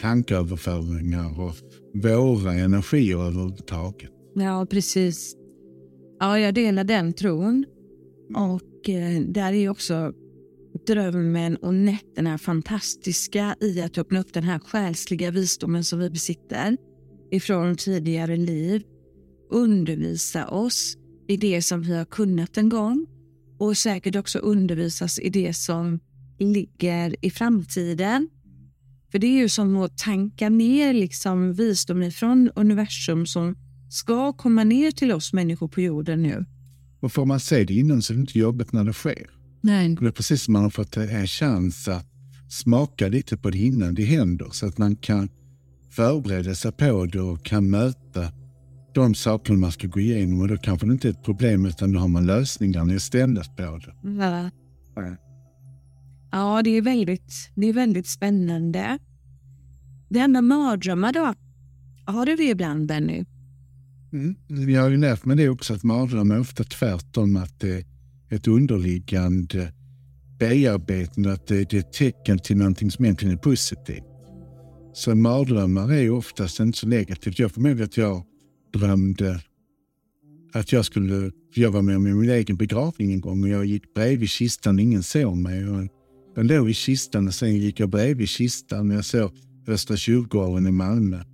tanköverföringar 0.00 1.40
och 1.40 1.54
våra 1.94 2.52
energier 2.52 3.16
överhuvudtaget. 3.16 4.10
Ja, 4.34 4.66
precis. 4.70 5.36
Ja, 6.20 6.38
jag 6.38 6.54
delar 6.54 6.84
den 6.84 7.12
tron. 7.12 7.64
Och 8.34 8.88
eh, 8.88 9.20
där 9.20 9.52
är 9.52 9.68
också 9.68 10.12
drömmen 10.86 11.56
och 11.56 11.74
nätterna 11.74 12.38
fantastiska 12.38 13.56
i 13.60 13.80
att 13.80 13.98
öppna 13.98 14.20
upp 14.20 14.32
den 14.32 14.44
här 14.44 14.58
själsliga 14.58 15.30
visdomen 15.30 15.84
som 15.84 15.98
vi 15.98 16.10
besitter 16.10 16.76
ifrån 17.30 17.76
tidigare 17.76 18.36
liv. 18.36 18.82
Undervisa 19.50 20.48
oss 20.48 20.96
i 21.28 21.36
det 21.36 21.62
som 21.62 21.82
vi 21.82 21.96
har 21.96 22.04
kunnat 22.04 22.56
en 22.56 22.68
gång 22.68 23.06
och 23.58 23.76
säkert 23.76 24.16
också 24.16 24.38
undervisas 24.38 25.18
i 25.18 25.28
det 25.28 25.54
som 25.54 26.00
ligger 26.38 27.24
i 27.24 27.30
framtiden. 27.30 28.28
För 29.10 29.18
det 29.18 29.26
är 29.26 29.38
ju 29.38 29.48
som 29.48 29.76
att 29.76 29.98
tanka 29.98 30.48
ner 30.48 30.92
liksom 30.92 31.52
visdom 31.52 32.10
från 32.10 32.50
universum 32.54 33.26
som 33.26 33.56
ska 33.94 34.32
komma 34.32 34.64
ner 34.64 34.90
till 34.90 35.12
oss 35.12 35.32
människor 35.32 35.68
på 35.68 35.80
jorden 35.80 36.22
nu. 36.22 36.44
Och 37.00 37.12
får 37.12 37.26
man 37.26 37.40
se 37.40 37.64
det 37.64 37.74
innan 37.74 38.02
så 38.02 38.12
är 38.12 38.14
det 38.14 38.20
inte 38.20 38.38
jobbigt 38.38 38.72
när 38.72 38.84
det 38.84 38.92
sker. 38.92 39.30
Nej. 39.60 39.96
Det 40.00 40.06
är 40.06 40.10
precis 40.10 40.42
som 40.42 40.52
man 40.52 40.62
har 40.62 40.70
fått 40.70 40.96
en 40.96 41.26
chans 41.26 41.88
att 41.88 42.06
smaka 42.48 43.08
lite 43.08 43.36
på 43.36 43.50
det 43.50 43.58
innan 43.58 43.94
det 43.94 44.04
händer 44.04 44.48
så 44.52 44.66
att 44.66 44.78
man 44.78 44.96
kan 44.96 45.28
förbereda 45.90 46.54
sig 46.54 46.72
på 46.72 47.06
det 47.06 47.20
och 47.20 47.44
kan 47.44 47.70
möta 47.70 48.32
de 48.94 49.14
saker 49.14 49.52
man 49.52 49.72
ska 49.72 49.86
gå 49.86 50.00
igenom 50.00 50.40
och 50.40 50.48
då 50.48 50.56
kanske 50.56 50.86
det 50.86 50.92
inte 50.92 51.08
är 51.08 51.12
ett 51.12 51.24
problem 51.24 51.66
utan 51.66 51.92
då 51.92 52.00
har 52.00 52.08
man 52.08 52.26
lösningarna 52.26 52.94
istället 52.94 53.56
på 53.56 53.62
det. 53.62 53.94
Ja. 54.18 54.50
Ja, 56.32 56.62
det 56.62 56.70
är 56.70 56.82
väldigt, 56.82 57.50
det 57.54 57.68
är 57.68 57.72
väldigt 57.72 58.06
spännande. 58.06 58.98
Det 60.08 60.18
här 60.18 60.28
med 60.28 60.44
mardrömmar 60.44 61.12
då? 61.12 61.34
Har 62.06 62.26
du 62.26 62.36
det 62.36 62.50
ibland, 62.50 62.86
Benny? 62.86 63.24
Mm. 64.14 64.34
Jag 64.70 64.82
har 64.82 64.90
ju 64.90 64.96
lärt 64.96 65.24
mig 65.24 65.36
det 65.36 65.48
också, 65.48 65.74
att 65.74 65.82
mardrömmar 65.82 66.34
är 66.34 66.40
ofta 66.40 66.64
tvärtom. 66.64 67.36
Att 67.36 67.60
det 67.60 67.72
är 67.72 67.84
ett 68.30 68.48
underliggande 68.48 69.72
bearbetning, 70.38 71.26
att 71.26 71.46
det 71.46 71.72
är 71.72 71.78
ett 71.78 71.92
tecken 71.92 72.38
till 72.38 72.56
någonting 72.56 72.90
som 72.90 73.04
egentligen 73.04 73.34
är 73.34 73.38
positivt. 73.38 74.04
Så 74.92 75.14
mardrömmar 75.14 75.92
är 75.92 76.10
oftast 76.10 76.60
inte 76.60 76.78
så 76.78 76.88
negativt. 76.88 77.38
Jag 77.38 77.52
förmodar 77.52 77.84
att 77.84 77.96
jag 77.96 78.22
drömde 78.72 79.40
att 80.52 80.72
jag 80.72 80.84
skulle... 80.84 81.30
Jag 81.56 81.70
var 81.70 81.82
med 81.82 81.96
om 81.96 82.02
min 82.02 82.30
egen 82.30 82.56
begravning 82.56 83.12
en 83.12 83.20
gång 83.20 83.42
och 83.42 83.48
jag 83.48 83.64
gick 83.64 83.94
bredvid 83.94 84.28
kistan 84.28 84.78
ingen 84.78 85.02
såg 85.02 85.36
mig. 85.36 85.68
Och 85.68 85.88
jag 86.36 86.46
låg 86.46 86.70
i 86.70 86.74
kistan 86.74 87.26
och 87.26 87.34
sen 87.34 87.56
gick 87.56 87.80
jag 87.80 87.88
bredvid 87.88 88.28
kistan 88.28 88.90
och 88.90 88.96
jag 88.96 89.04
såg 89.04 89.30
Östra 89.68 89.96
kyrkogården 89.96 90.66
i 90.66 90.70
Malmö. 90.70 91.24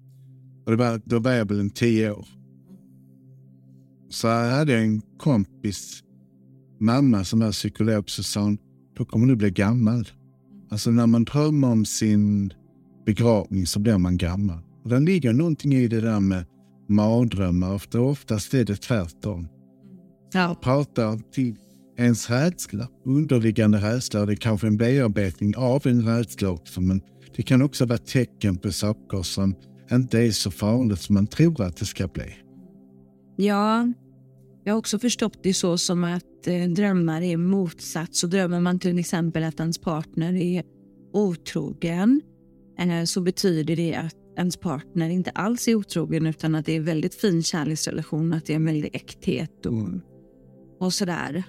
Och 0.65 0.71
det 0.71 0.77
var, 0.77 1.01
då 1.05 1.19
var 1.19 1.33
jag 1.33 1.49
väl 1.49 1.61
en 1.61 1.71
tio 1.71 2.11
år. 2.11 2.40
Så 4.11 4.27
jag 4.27 4.51
hade 4.51 4.77
en 4.77 5.03
kompis 5.19 6.03
mamma 6.81 7.25
som 7.25 7.41
var 7.41 7.53
psykolog 7.53 8.11
så 8.11 8.23
sa 8.23 8.41
hon, 8.41 8.59
då 8.97 9.05
kommer 9.05 9.27
du 9.27 9.37
bli 9.37 9.51
gammal. 9.51 10.09
Alltså 10.71 10.91
när 10.91 11.07
man 11.07 11.25
drömmer 11.25 11.69
om 11.69 11.85
sin 11.85 12.53
begravning 13.07 13.67
så 13.67 13.81
blir 13.81 13.99
man 13.99 14.17
gammal. 14.17 14.59
Och 14.85 14.91
det 14.91 15.01
ligger 15.01 15.33
någonting 15.33 15.75
i 15.75 15.89
det 15.89 16.01
där 16.01 16.21
med 16.21 16.45
mardrömmar. 16.89 17.75
Ofta, 17.75 18.01
oftast 18.01 18.55
är 18.55 18.65
det 18.65 18.77
tvärtom. 18.77 19.49
Ja. 20.33 20.57
Pratar 20.63 21.33
till 21.33 21.57
ens 21.99 22.31
rädsla, 22.31 22.89
underliggande 23.05 23.79
rädsla. 23.79 24.27
Det 24.27 24.33
är 24.33 24.37
kanske 24.37 24.67
en 24.67 24.77
bearbetning 24.77 25.57
av 25.57 25.87
en 25.87 26.03
rädsla 26.03 26.49
också. 26.49 26.81
Men 26.81 27.01
det 27.37 27.43
kan 27.43 27.63
också 27.63 27.87
vara 27.87 27.99
tecken 27.99 28.57
på 28.57 28.73
saker 28.73 29.23
som 29.23 29.55
inte 29.93 30.19
är 30.19 30.31
så 30.31 30.51
farligt 30.51 31.01
som 31.01 31.15
man 31.15 31.27
tror 31.27 31.63
att 31.63 31.77
det 31.77 31.87
ska 31.87 32.09
bli. 32.09 32.35
Ja, 33.41 33.89
jag 34.65 34.73
har 34.73 34.79
också 34.79 34.99
förstått 34.99 35.39
det 35.43 35.55
så 35.55 35.79
som 35.79 36.05
att 36.05 36.47
eh, 36.47 36.69
drömmar 36.69 37.23
är 37.23 37.37
motsats. 37.37 38.21
Så 38.21 38.27
drömmer 38.27 38.61
man 38.61 38.79
till 38.79 38.99
exempel 38.99 39.45
att 39.45 39.61
ens 39.61 39.79
partner 39.79 40.35
är 40.35 40.65
otrogen 41.13 42.21
eh, 42.79 43.05
så 43.05 43.21
betyder 43.21 43.77
det 43.77 43.95
att 43.95 44.15
ens 44.37 44.57
partner 44.57 45.11
inte 45.11 45.31
alls 45.31 45.69
är 45.69 45.75
otrogen 45.75 46.27
utan 46.27 46.55
att 46.55 46.67
det 46.67 46.77
är 46.77 46.81
väldigt 46.81 47.15
fin 47.15 47.43
kärleksrelation, 47.43 48.33
att 48.33 48.47
det 48.47 48.53
är 48.53 48.57
en 48.57 48.65
väldig 48.65 48.91
äkthet 48.93 49.67
och, 49.67 49.73
mm. 49.73 50.01
och 50.81 50.93
sådär. 50.93 51.45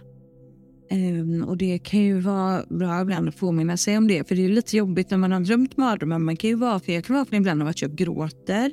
Um, 0.92 1.44
och 1.44 1.58
det 1.58 1.80
kan 1.80 2.00
ju 2.00 2.20
vara 2.20 2.66
bra 2.70 3.02
ibland 3.02 3.30
att 3.30 3.38
påminna 3.38 3.78
sig 3.78 3.98
om 3.98 4.08
det, 4.08 4.28
för 4.28 4.36
det 4.36 4.46
är 4.46 4.50
lite 4.50 4.78
jobbigt 4.78 5.10
när 5.10 5.18
man 5.18 5.32
har 5.32 5.40
drömt 5.40 5.78
mardrömmar. 5.78 6.20
Man 6.20 6.38
kan 6.38 6.50
ju 6.50 6.56
vara, 6.56 6.80
för 6.80 6.92
jag 6.92 7.06
kan 7.06 7.16
vara 7.16 7.26
för 7.26 7.36
ibland 7.36 7.62
av 7.62 7.68
att 7.68 7.82
jag 7.82 7.96
gråter. 7.96 8.66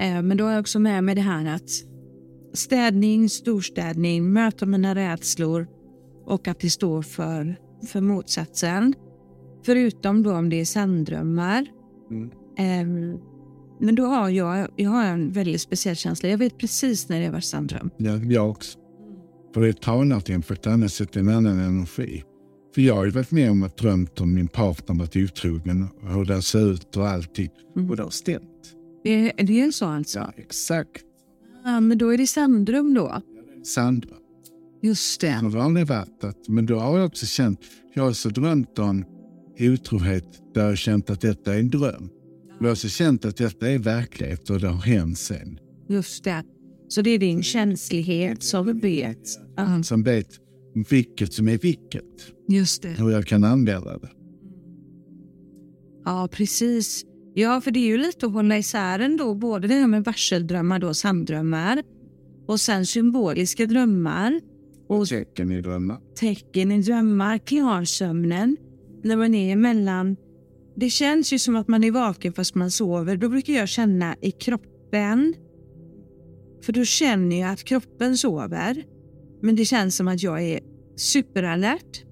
Uh, 0.00 0.22
men 0.22 0.36
då 0.36 0.44
har 0.44 0.52
jag 0.52 0.60
också 0.60 0.78
med 0.78 1.04
mig 1.04 1.14
det 1.14 1.20
här 1.20 1.54
att 1.54 1.95
städning, 2.56 3.28
storstädning, 3.28 4.32
möta 4.32 4.66
mina 4.66 4.94
rädslor 4.94 5.66
och 6.24 6.48
att 6.48 6.60
det 6.60 6.70
står 6.70 7.02
för, 7.02 7.56
för 7.86 8.00
motsatsen. 8.00 8.94
Förutom 9.64 10.22
då 10.22 10.32
om 10.32 10.48
det 10.48 10.60
är 10.60 10.64
sanddrömmar. 10.64 11.66
Mm. 12.10 12.30
Um, 12.58 13.20
men 13.80 13.94
då 13.94 14.04
har 14.04 14.28
jag, 14.28 14.68
jag 14.76 14.90
har 14.90 15.04
en 15.04 15.32
väldigt 15.32 15.60
speciell 15.60 15.96
känsla. 15.96 16.28
Jag 16.28 16.38
vet 16.38 16.58
precis 16.58 17.08
när 17.08 17.20
det 17.20 17.30
var 17.30 17.40
sanddröm. 17.40 17.90
Ja, 17.96 18.16
jag 18.16 18.50
också. 18.50 18.78
För 19.54 19.60
det 19.60 19.80
talar 19.80 20.20
till 20.20 20.34
en 20.34 20.42
på 20.42 20.52
ett 20.52 20.66
annat 20.66 20.92
sätt, 20.92 21.16
en 21.16 21.28
annan 21.28 21.58
energi. 21.58 22.24
För 22.74 22.82
jag 22.82 22.94
har 22.94 23.04
ju 23.04 23.10
varit 23.10 23.30
med 23.30 23.50
om 23.50 23.62
att 23.62 23.76
drömt 23.76 24.20
om 24.20 24.34
min 24.34 24.48
partner 24.48 24.96
varit 24.96 25.16
otrogen 25.16 25.88
hur 26.02 26.24
det 26.24 26.42
ser 26.42 26.72
ut 26.72 26.96
och 26.96 27.08
allting. 27.08 27.50
Mm. 27.76 27.90
Och 27.90 27.96
det 27.96 28.02
har 28.02 28.10
stämt. 28.10 28.74
Det, 29.04 29.32
det 29.32 29.60
är 29.60 29.70
så 29.70 29.86
alltså? 29.86 30.18
Ja, 30.18 30.32
exakt. 30.36 31.05
Ja, 31.66 31.80
men 31.80 31.98
då 31.98 32.08
är 32.08 32.18
det 32.18 32.26
sanddröm 32.26 32.94
då? 32.94 33.22
Sanddröm. 33.64 34.18
Just 34.82 35.20
det. 35.20 35.34
Aldrig 35.34 35.86
varit 35.86 36.24
att, 36.24 36.48
men 36.48 36.66
då 36.66 36.78
har 36.78 36.98
jag 36.98 37.06
också 37.06 37.26
känt, 37.26 37.60
jag 37.94 38.02
har 38.02 38.12
så 38.12 38.28
drömt 38.28 38.78
om 38.78 39.04
otrohet 39.60 40.42
där 40.54 40.68
jag 40.68 40.78
känt 40.78 41.10
att 41.10 41.20
detta 41.20 41.54
är 41.54 41.58
en 41.58 41.70
dröm. 41.70 42.10
Jag 42.58 42.66
har 42.66 42.72
också 42.72 42.88
känt 42.88 43.24
att 43.24 43.36
detta 43.36 43.70
är 43.70 43.78
verklighet 43.78 44.50
och 44.50 44.60
det 44.60 44.68
har 44.68 44.82
hänt 44.82 45.18
sen. 45.18 45.58
Just 45.88 46.24
det. 46.24 46.44
Så 46.88 47.02
det 47.02 47.10
är 47.10 47.18
din 47.18 47.42
känslighet 47.42 48.42
som 48.42 48.78
vet? 48.78 49.28
Uh. 49.60 49.82
Som 49.82 50.02
vet 50.02 50.28
vilket 50.90 51.32
som 51.32 51.48
är 51.48 51.58
vilket. 51.58 52.04
Just 52.48 52.82
det. 52.82 52.88
Hur 52.88 53.10
jag 53.10 53.26
kan 53.26 53.44
använda 53.44 53.98
det. 53.98 54.10
Ja, 56.04 56.28
precis. 56.32 57.04
Ja, 57.38 57.60
för 57.60 57.70
det 57.70 57.78
är 57.78 57.86
ju 57.86 57.96
lite 57.96 58.26
att 58.26 58.32
hålla 58.32 58.58
isär 58.58 58.98
ändå, 58.98 59.34
både 59.34 59.68
det 59.68 59.74
här 59.74 59.86
med 59.86 60.04
varseldrömmar, 60.04 60.78
då, 60.78 60.94
sanddrömmar 60.94 61.82
och 62.46 62.60
sen 62.60 62.86
symboliska 62.86 63.66
drömmar. 63.66 64.40
Och 64.88 65.06
tecken 65.06 65.52
i 65.52 65.60
drömmar. 65.60 65.98
Tecken 66.14 66.72
i 66.72 66.82
drömmar, 66.82 67.38
klarsömnen. 67.38 68.56
När 69.02 69.16
man 69.16 69.34
är 69.34 69.56
mellan 69.56 70.16
det 70.76 70.90
känns 70.90 71.32
ju 71.32 71.38
som 71.38 71.56
att 71.56 71.68
man 71.68 71.84
är 71.84 71.90
vaken 71.90 72.32
fast 72.32 72.54
man 72.54 72.70
sover. 72.70 73.16
Då 73.16 73.28
brukar 73.28 73.52
jag 73.52 73.68
känna 73.68 74.16
i 74.20 74.30
kroppen. 74.30 75.34
För 76.62 76.72
då 76.72 76.84
känner 76.84 77.40
jag 77.40 77.50
att 77.50 77.64
kroppen 77.64 78.16
sover. 78.16 78.84
Men 79.42 79.56
det 79.56 79.64
känns 79.64 79.96
som 79.96 80.08
att 80.08 80.22
jag 80.22 80.42
är 80.42 80.60
superalert. 80.96 82.04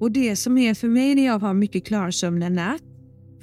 Och 0.00 0.10
det 0.12 0.36
som 0.36 0.58
är 0.58 0.74
för 0.74 0.88
mig 0.88 1.14
när 1.14 1.26
jag 1.26 1.38
har 1.38 1.54
mycket 1.54 1.86
klarsömn 1.86 2.42
en 2.42 2.54
natt, 2.54 2.82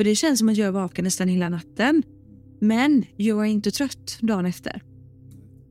för 0.02 0.06
det 0.06 0.16
känns 0.16 0.40
som 0.40 0.50
att 0.50 0.58
jag 0.58 0.68
är 0.68 0.72
vaken 0.72 1.04
nästan 1.04 1.28
hela 1.28 1.50
natten. 1.50 2.04
Men 2.62 3.06
jag 3.18 3.40
är 3.40 3.50
inte 3.50 3.72
trött 3.72 4.18
dagen 4.22 4.46
efter. 4.46 4.82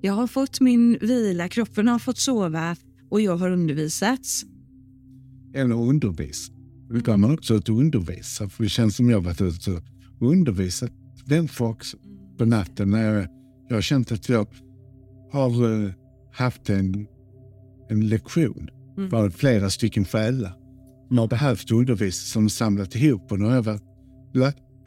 Jag 0.01 0.13
har 0.13 0.27
fått 0.27 0.61
min 0.61 0.99
vila, 1.01 1.49
kroppen 1.49 1.89
har 1.89 1.99
fått 1.99 2.19
sova 2.19 2.77
och 3.11 3.21
jag 3.21 3.37
har 3.37 3.51
undervisats. 3.51 4.45
Eller 5.55 5.75
undervis. 5.75 6.51
Kan 7.05 7.21
man 7.21 7.35
också 7.35 7.57
och 7.57 7.69
undervisa. 7.69 8.49
För 8.49 8.63
det 8.63 8.69
känns 8.69 8.97
som 8.97 9.11
jag 9.11 9.21
varit 9.21 9.41
ute 9.41 9.71
och 10.21 10.31
undervisat 10.31 10.93
den 11.25 11.49
folk 11.49 11.85
på 12.39 12.45
natten. 12.45 12.91
När 12.91 13.15
jag, 13.15 13.27
jag 13.69 13.77
har 13.77 13.83
känt 13.83 14.13
att 14.13 14.29
jag 14.29 14.47
har 15.33 15.85
eh, 15.85 15.91
haft 16.33 16.71
en, 16.71 17.07
en 17.89 18.09
lektion 18.09 18.71
Mm. 18.97 19.11
för 19.11 19.31
flera 19.31 19.71
stycken 19.71 20.05
själar. 20.05 20.53
Jag 21.11 21.17
har 21.17 21.29
behövt 21.29 21.71
undervisa 21.71 22.25
som 22.27 22.51
samlat 22.51 22.95
ihop 22.95 23.33
och 23.33 23.39
nu 23.39 23.45
har 23.45 23.55
jag 23.55 23.63
varit 23.63 23.90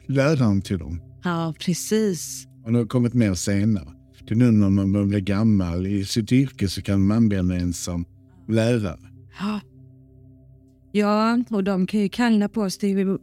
läraren 0.06 0.62
till 0.62 0.78
dem. 0.78 1.00
Ja, 1.24 1.54
precis. 1.58 2.46
Och 2.64 2.72
det 2.72 2.78
har 2.78 2.86
kommit 2.86 3.14
mer 3.14 3.34
senare. 3.34 3.88
Det 4.28 4.34
är 4.34 4.38
nu 4.38 4.50
när 4.50 4.70
man 4.70 5.08
blir 5.08 5.20
gammal 5.20 5.86
i 5.86 6.04
sitt 6.04 6.32
yrke 6.32 6.68
så 6.68 6.82
kan 6.82 7.06
man 7.06 7.16
använda 7.16 7.54
en 7.54 7.72
som 7.72 8.04
lärare. 8.48 8.98
Ja. 9.40 9.60
ja, 10.92 11.38
och 11.50 11.64
de 11.64 11.86
kan 11.86 12.00
ju 12.00 12.08
kalla 12.08 12.48
på 12.48 12.70
sig. 12.70 12.94
Det 12.94 13.00
är 13.00 13.04
ju 13.04 13.18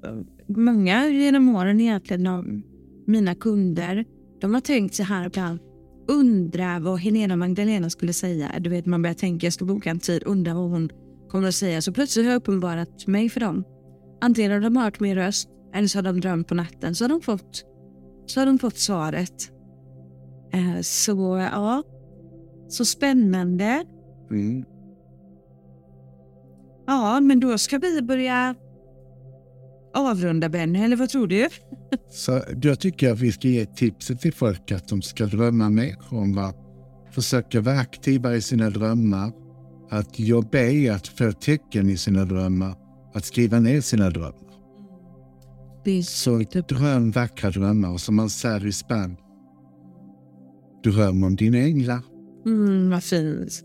många 0.47 1.07
genom 1.07 1.55
åren 1.55 1.81
egentligen 1.81 2.27
av 2.27 2.61
mina 3.07 3.35
kunder. 3.35 4.05
De 4.41 4.53
har 4.53 4.61
tänkt 4.61 4.95
så 4.95 5.03
här 5.03 5.25
ibland. 5.25 5.59
Undra 6.07 6.79
vad 6.79 6.99
Helena 6.99 7.35
Magdalena 7.35 7.89
skulle 7.89 8.13
säga. 8.13 8.51
Du 8.59 8.69
vet, 8.69 8.85
man 8.85 9.01
börjar 9.01 9.13
tänka, 9.13 9.45
jag 9.45 9.53
ska 9.53 9.65
boka 9.65 9.89
en 9.89 9.99
tid, 9.99 10.23
undra 10.25 10.53
vad 10.53 10.69
hon 10.69 10.89
kommer 11.29 11.47
att 11.47 11.55
säga. 11.55 11.81
Så 11.81 11.93
plötsligt 11.93 12.25
har 12.25 12.31
jag 12.31 12.39
uppenbarat 12.39 13.07
mig 13.07 13.29
för 13.29 13.39
dem. 13.39 13.63
Antingen 14.21 14.51
har 14.51 14.59
de 14.59 14.77
hört 14.77 14.99
min 14.99 15.15
röst 15.15 15.49
eller 15.73 15.87
så 15.87 15.97
har 15.97 16.03
de 16.03 16.19
drömt 16.21 16.47
på 16.47 16.55
natten. 16.55 16.95
Så 16.95 17.03
har 17.03 17.09
de 17.09 17.21
fått, 17.21 17.65
så 18.25 18.39
har 18.41 18.45
de 18.45 18.59
fått 18.59 18.77
svaret. 18.77 19.51
Eh, 20.53 20.81
Så 20.81 21.37
ja, 21.51 21.83
så 22.69 22.85
spännande. 22.85 23.85
Mm. 24.31 24.65
Ja, 26.87 27.19
men 27.19 27.39
då 27.39 27.57
ska 27.57 27.77
vi 27.77 28.01
börja 28.01 28.55
avrunda 29.93 30.49
Benny, 30.49 30.79
eller 30.79 30.95
vad 30.95 31.09
tror 31.09 31.27
du? 31.27 31.47
Så 32.09 32.41
jag 32.61 32.79
tycker 32.79 33.11
att 33.11 33.19
vi 33.19 33.31
ska 33.31 33.47
ge 33.47 33.65
tipset 33.65 34.19
till 34.21 34.33
folk 34.33 34.71
att 34.71 34.87
de 34.87 35.01
ska 35.01 35.25
drömma 35.25 35.69
mer 35.69 35.95
om 36.09 36.35
vad, 36.35 36.53
försöka 37.11 37.61
vara 37.61 37.79
aktiva 37.79 38.35
i 38.35 38.41
sina 38.41 38.69
drömmar, 38.69 39.31
att 39.89 40.19
jobba 40.19 40.59
i 40.59 40.89
att 40.89 41.07
få 41.07 41.31
tecken 41.31 41.89
i 41.89 41.97
sina 41.97 42.25
drömmar, 42.25 42.75
att 43.13 43.25
skriva 43.25 43.59
ner 43.59 43.81
sina 43.81 44.09
drömmar. 44.09 44.50
Det 45.83 45.91
är 45.91 46.01
Så 46.01 46.43
dröm 46.67 47.11
vackra 47.11 47.49
drömmar 47.51 47.97
som 47.97 48.15
man 48.15 48.29
säger 48.29 48.65
i 48.65 48.71
Spanien, 48.71 49.17
dröm 50.83 51.23
om 51.23 51.35
dina 51.35 51.57
änglar. 51.57 52.01
Mm, 52.45 52.89
vad 52.89 53.03
fint. 53.03 53.63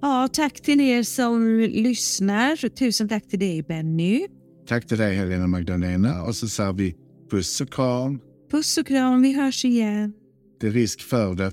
Ja, 0.00 0.28
tack 0.32 0.60
till 0.60 0.80
er 0.80 1.02
som 1.02 1.58
lyssnar. 1.58 2.68
Tusen 2.68 3.08
tack 3.08 3.28
till 3.28 3.38
dig 3.38 3.62
Benny. 3.62 4.26
Tack 4.66 4.86
till 4.86 4.98
dig 4.98 5.16
Helena 5.16 5.46
Magdalena 5.46 6.22
och 6.22 6.36
så 6.36 6.48
säger 6.48 6.72
vi 6.72 6.96
puss 7.30 7.60
och 7.60 7.72
kram. 7.72 8.20
Puss 8.50 8.78
och 8.78 8.86
kram, 8.86 9.22
vi 9.22 9.32
hörs 9.32 9.64
igen. 9.64 10.12
Det 10.60 10.66
är 10.66 10.70
risk 10.70 11.00
för 11.00 11.34
det. 11.34 11.52